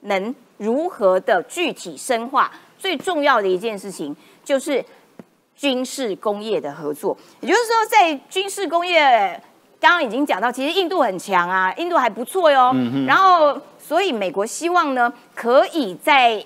[0.02, 2.50] 能如何的具体深化。
[2.78, 4.84] 最重要的一件事情就是
[5.56, 9.40] 军事工业的合作，也就是说，在军事工业，
[9.80, 12.74] 刚刚已经讲到，其实印度很强啊，印度还不错哟。
[13.06, 16.44] 然后，所以美国希望呢，可以在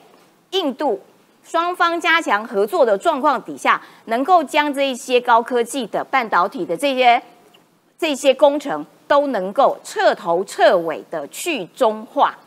[0.51, 1.01] 印度
[1.43, 7.21] 双方加强合作的状况底下，能够将这一些高科技的半导体的这些
[7.99, 12.39] 这些工程都能够彻头彻尾的去中化，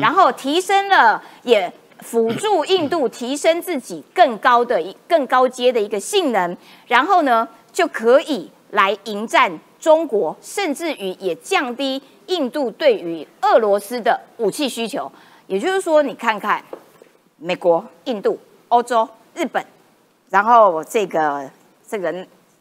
[0.00, 1.72] 然后提升了也。
[2.02, 6.56] 辅助印度提升自己更高的、 更高阶的一个性能，
[6.88, 15.08] 然后呢，就可以来迎战中国，甚至于也降低印度对于俄罗斯的武器需求。
[15.46, 16.60] 也就是说，你看看
[17.36, 19.64] 美国、印度、欧洲、日本，
[20.28, 21.48] 然后这个、
[21.86, 22.12] 这个、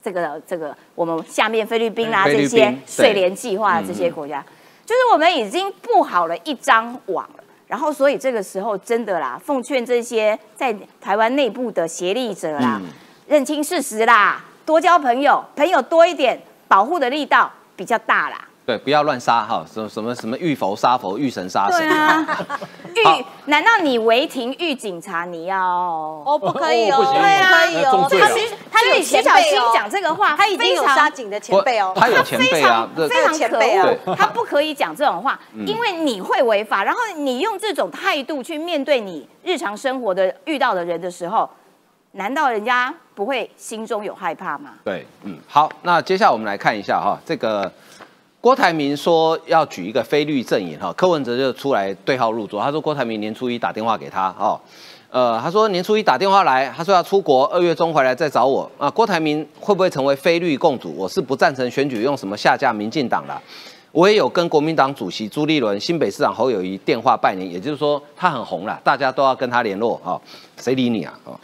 [0.04, 4.44] 这个、这个，我们下面菲律宾啊这些睡莲计划的这些国家，
[4.86, 7.44] 就是我们已经布好了一张网了。
[7.68, 12.82] 然后，所以这个时候真的啦，奉劝这些在台湾内部的协力者啦，
[13.28, 16.38] 认清事实啦，多交朋友，朋友多一点，
[16.68, 18.46] 保护的力道比较大啦。
[18.72, 21.80] 对，不要乱杀哈，什么什么什么遇佛杀佛，遇神杀神。
[21.80, 22.26] 对啊，
[23.20, 25.26] 遇难道你违停遇警察？
[25.26, 28.08] 你要哦不可以哦，对啊，可以哦。
[28.10, 34.16] 他其实他有徐小新讲这个话，他已经有杀警的前辈哦，他有前辈啊，非常可恶。
[34.16, 36.82] 他不可以讲这种话，因为你会违法。
[36.86, 41.50] 然后你用这种态度去面对你日常生活的遇到的人的时候，
[42.14, 44.72] 难道人家不会心中有害怕吗？
[44.86, 47.70] 对，嗯，好，那接下来我们来看一下哈，这个。
[48.42, 52.60] 郭台铭说要举一个非绿阵营哈，柯文哲就出来对号入座。
[52.60, 54.60] 他说郭台铭年初一打电话给他哦，
[55.12, 58.90] 呃，他说年初一打电话来，他说要出国，二月中回来再找我啊。
[58.90, 60.92] 郭台铭会不会成为非绿共主？
[60.98, 63.42] 我是不赞成选举用什么下架民进党的。
[63.92, 70.20] 我也有跟国民党主席朱立伦、新北市长侯友谊电话拜年，也就是说他很红了，大家都要跟他联络哦。
[70.58, 71.14] 谁理你啊？
[71.26, 71.40] 哦。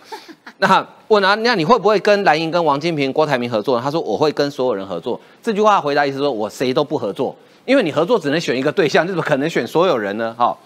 [0.60, 3.80] 那问啊，那你会不会跟蓝营、跟王金平、郭台铭合作？
[3.80, 5.20] 他说我会跟所有人合作。
[5.41, 7.36] 这句话回答意思说我谁都不合作，
[7.66, 10.34] 因为你合作只能选一个对象，你怎么可能选所有人呢？
[10.38, 10.58] 哈，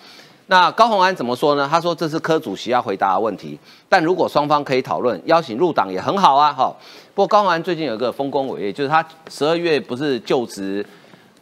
[0.47, 1.67] 那高鸿安怎么说呢？
[1.69, 3.59] 他说这是柯主席要回答的问题，
[3.89, 6.53] 但如果双方可以讨论，邀请入党也很好啊。
[6.53, 6.73] 哈，
[7.13, 10.85] 不过高鸿安最近有个丰功伟业，就是他十二月不是就职。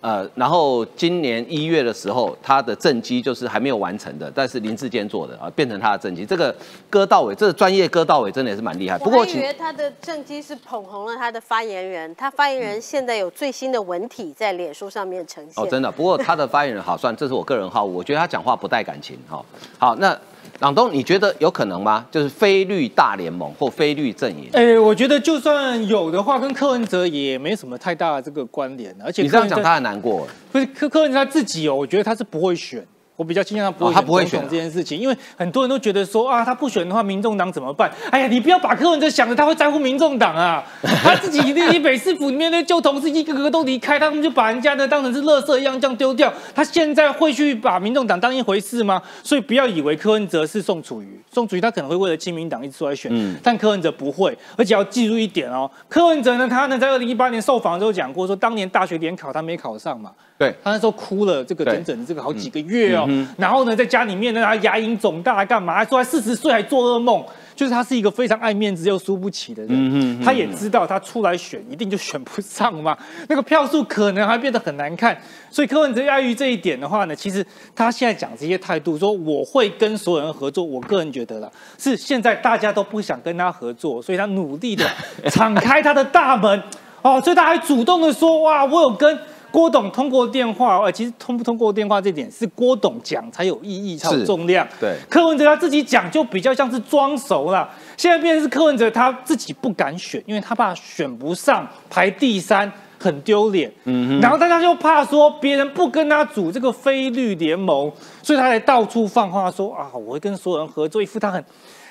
[0.02, 6.26] 呃，然后今年一月的时候，他的政绩就是还没有完成的，但是林志坚做的啊，变成他的政绩。
[6.26, 6.56] 这个
[6.90, 8.98] 割到尾，这个专业割到尾真的也是蛮厉害。
[8.98, 15.64] 不过，我以为他的政绩是捧红了他的发言人，他发言人现在有最新的文体在脸书上面呈现。
[15.64, 15.92] 哦，真的。
[15.92, 19.20] 不过他的发言人好算，这是我个人好，我觉得他讲话不带感情。
[19.30, 19.44] 哈，
[19.78, 20.18] 好，那。
[20.60, 22.06] 朗东，你觉得有可能吗？
[22.12, 24.50] 就是非绿大联盟或非绿阵营？
[24.52, 28.94] 哎，我觉得就算有的话，跟柯文哲也没什么太大的这个关联。
[29.02, 30.28] 而且你这样讲，他很难过。
[30.52, 32.86] 不是柯柯文哲他自己哦，我觉得他是不会选。
[33.20, 37.92] 我比较倾向他不会，他不会选这件事情，因为很多人都觉得说啊，他不选的话，民众党怎么办？
[38.10, 46.32] 哎呀，你不要把柯文哲想着他会在乎民众党啊， 他自己那些北市府里面的旧同事一个个都离开，他们就把人家呢当成是垃圾一样这样丢掉。
[46.56, 49.02] 他现在会去把民众党当一回事吗？
[49.22, 53.12] 所以不要以为柯文哲是宋楚瑜，宋楚瑜他可能会为了亲民党一直出来选，
[53.44, 54.34] 但柯文哲不会。
[54.56, 60.10] 而且要记住一点哦，柯文哲呢，他呢在二零一八年受访的时候讲过，说当年大学联考他没考上嘛。
[60.40, 63.06] 对他那时候哭了，这个整整这个好几个月哦。
[63.38, 65.84] 然后呢，在家里面呢，他牙龈肿大，干嘛？
[65.84, 67.22] 说他四十岁还做噩梦，
[67.54, 70.24] 就是他是一个非常爱面子又输不起的人。
[70.24, 75.22] 他也知道他出来选一定就选不上嘛， 那个票数可能还变得很难看。
[75.52, 84.90] 所以柯文哲碍于这一点的话呢，其实他现在讲这些态度，说我会跟所有人合作，我个人觉得了，是现在大家都不想跟他合作，所以他努力的
[85.30, 86.64] 敞开他的大门
[87.02, 89.20] 哦，所以他还主动的说哇，我有跟。
[89.52, 94.68] 郭董通过电话，呃，其实通不通过电话这点是郭董讲才有意义，才有重量。
[94.80, 97.70] 对，柯文哲他自己讲就比较像是装熟了。
[97.98, 103.72] 现在变成是柯文哲他自己不敢选，因为他怕选不上，排第三很丢脸。
[103.86, 107.92] 嗯然后大家就怕说别人不跟他组这个非绿联盟，
[108.22, 111.44] 所以他才到处放话说啊，我会跟所有人合作，一副他很。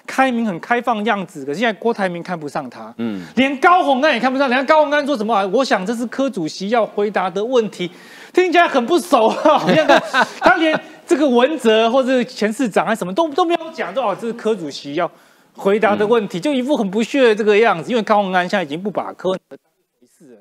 [0.09, 4.49] 开明很开放样子，可是现在郭台铭看不上他，嗯，连高鸿安也看不上。
[4.49, 5.47] 人家高鸿安说什么啊？
[5.53, 7.91] 我想这是柯主席要回答的问题，
[8.33, 9.59] 听起来很不熟啊。
[9.59, 9.87] 好像
[10.41, 15.09] 他连这个文哲或者前市长啊什么都都没有讲，说哦这是柯主席要
[15.55, 17.91] 回答的问题，就一副很不屑的这个样子。
[17.91, 19.31] 因为高鸿安现在已经不把柯。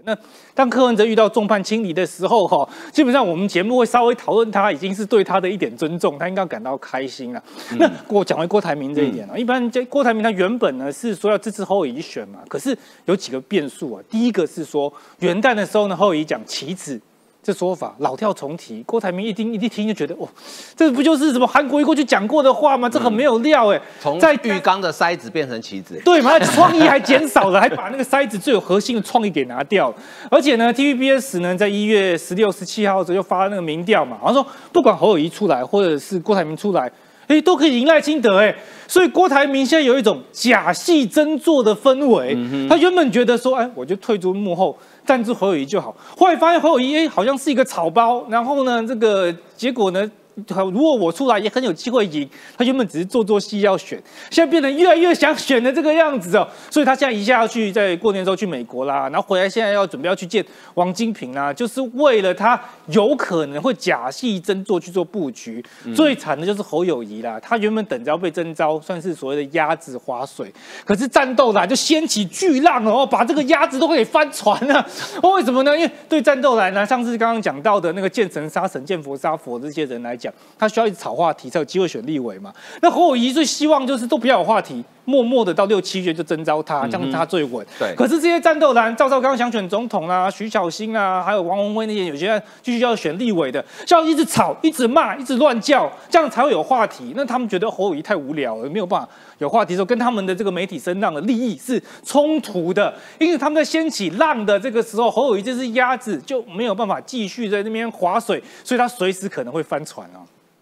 [0.08, 0.18] 那
[0.54, 7.44] 当柯文哲遇到众叛亲离的时候，哈，基本上我们节目会稍微讨论他，已经是对他的一点尊重，他应该感到开心了。
[7.78, 14.02] 那我讲回郭台铭这一点啊，一般这郭台铭他原本呢是说要支持侯友谊选嘛，可是有几个变数啊。
[14.10, 17.00] 第一个是说元旦的时候呢，侯友谊讲棋子。
[17.48, 20.28] 这说法老跳重提，郭台铭一听一听就觉得，哦，
[20.76, 22.90] 这不就是什么韩国一过去讲过的话吗？
[22.90, 23.82] 这很没有料哎。
[24.02, 26.38] 从在浴缸的塞子变成棋子，对嘛？
[26.40, 29.94] 创意还减少了，还把那个塞子最有核心的创意给拿掉。
[30.30, 36.92] 而且呢，TVBS 呢，在一月十六、十七号的时候又发了那个民调嘛，好像说不管侯友谊出来，或者是郭台铭出来，
[37.28, 38.56] 哎，都可以迎赖清德哎。
[38.88, 42.38] 所以郭台铭现在有一种假戏真做的氛围。
[42.70, 44.78] 他原本觉得说，哎，我就退出幕后。
[45.06, 50.12] 赞助侯友谊就好，后来发现侯友谊哎，好像是一个草包，然后呢，这个结果呢？
[50.46, 65.64] 如果我出来也很有机会赢，他原本只是做做戏要选，现在变得越来越想选的这个样子哦，所以他现在一下要去在过年的时候去美国啦，然后回来现在要准备要去见王金平啦，就是为了他有可能会假戏真做去做布局。
[65.96, 70.54] 最惨的就是侯友谊啦，他原本等着要被征召，算是所谓的鸭子划水，
[70.86, 74.88] 可是战斗啦就掀起巨浪哦，把这个鸭子都可以翻船了。
[75.24, 75.76] 为什么呢？
[75.76, 80.27] 因为对战斗来呢，上次刚刚讲到的那个见神杀神、见佛杀佛这些人来讲。
[80.58, 82.54] 他需要一直炒话题才有机会选立委嘛？
[82.82, 84.84] 那侯友谊最希望就是都不要有话题。
[85.08, 87.66] 默默的到六七月就征召他，这样他最稳。
[87.80, 87.96] 对。
[87.96, 97.14] 可是这些战斗蓝，赵少刚想选总统啊，徐小新啊，还有王宏辉那些，有些继续要选立委的，就要一直吵、一直骂、一直乱叫，这样才会有话题。
[97.16, 102.94] 那他们觉得侯友谊太无聊了，没有办法有话题的时候，跟他们的这个媒体声浪的利益是冲突的。
[103.18, 110.20] 因为他们在掀起浪的这个时候，侯友谊这只鸭子就没有办法继续在那边划水，所以他随时可能会翻船啊。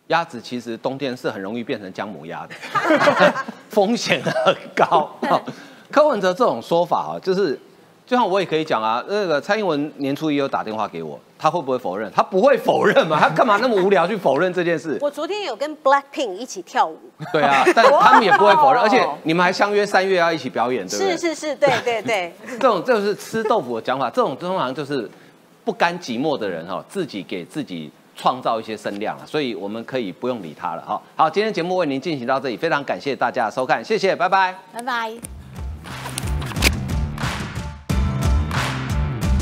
[0.08, 2.53] 鸭子其实冬天是很容易变成姜母鸭的，
[3.70, 5.10] 风险很高。
[5.91, 7.60] 柯文哲这种说法啊，就是
[8.06, 12.12] 就像我也可以讲啊，那个蔡英文年初一有打电话给我，他会不会否认？
[12.14, 13.20] 他不会否认嘛？
[13.20, 14.97] 他干嘛那么无聊去否认这件事？
[15.01, 16.99] 我昨天有跟 Blackpink 一起跳舞。
[17.34, 21.18] 对啊，但他们也不会否认，而且你们还相约三月要一起表演，对不对？
[21.18, 22.34] 是是是，对对对。
[22.47, 25.10] 这种就是吃豆腐的讲法，这种通常就是
[25.64, 27.91] 不甘寂寞的人哈，自己给自己。
[28.16, 31.01] 创造一些声量了，所以我们可以不用理他了哈。
[31.16, 35.45] 好，今天节目为您进行到这里，非常感谢大家的收看，谢谢，拜拜，拜拜。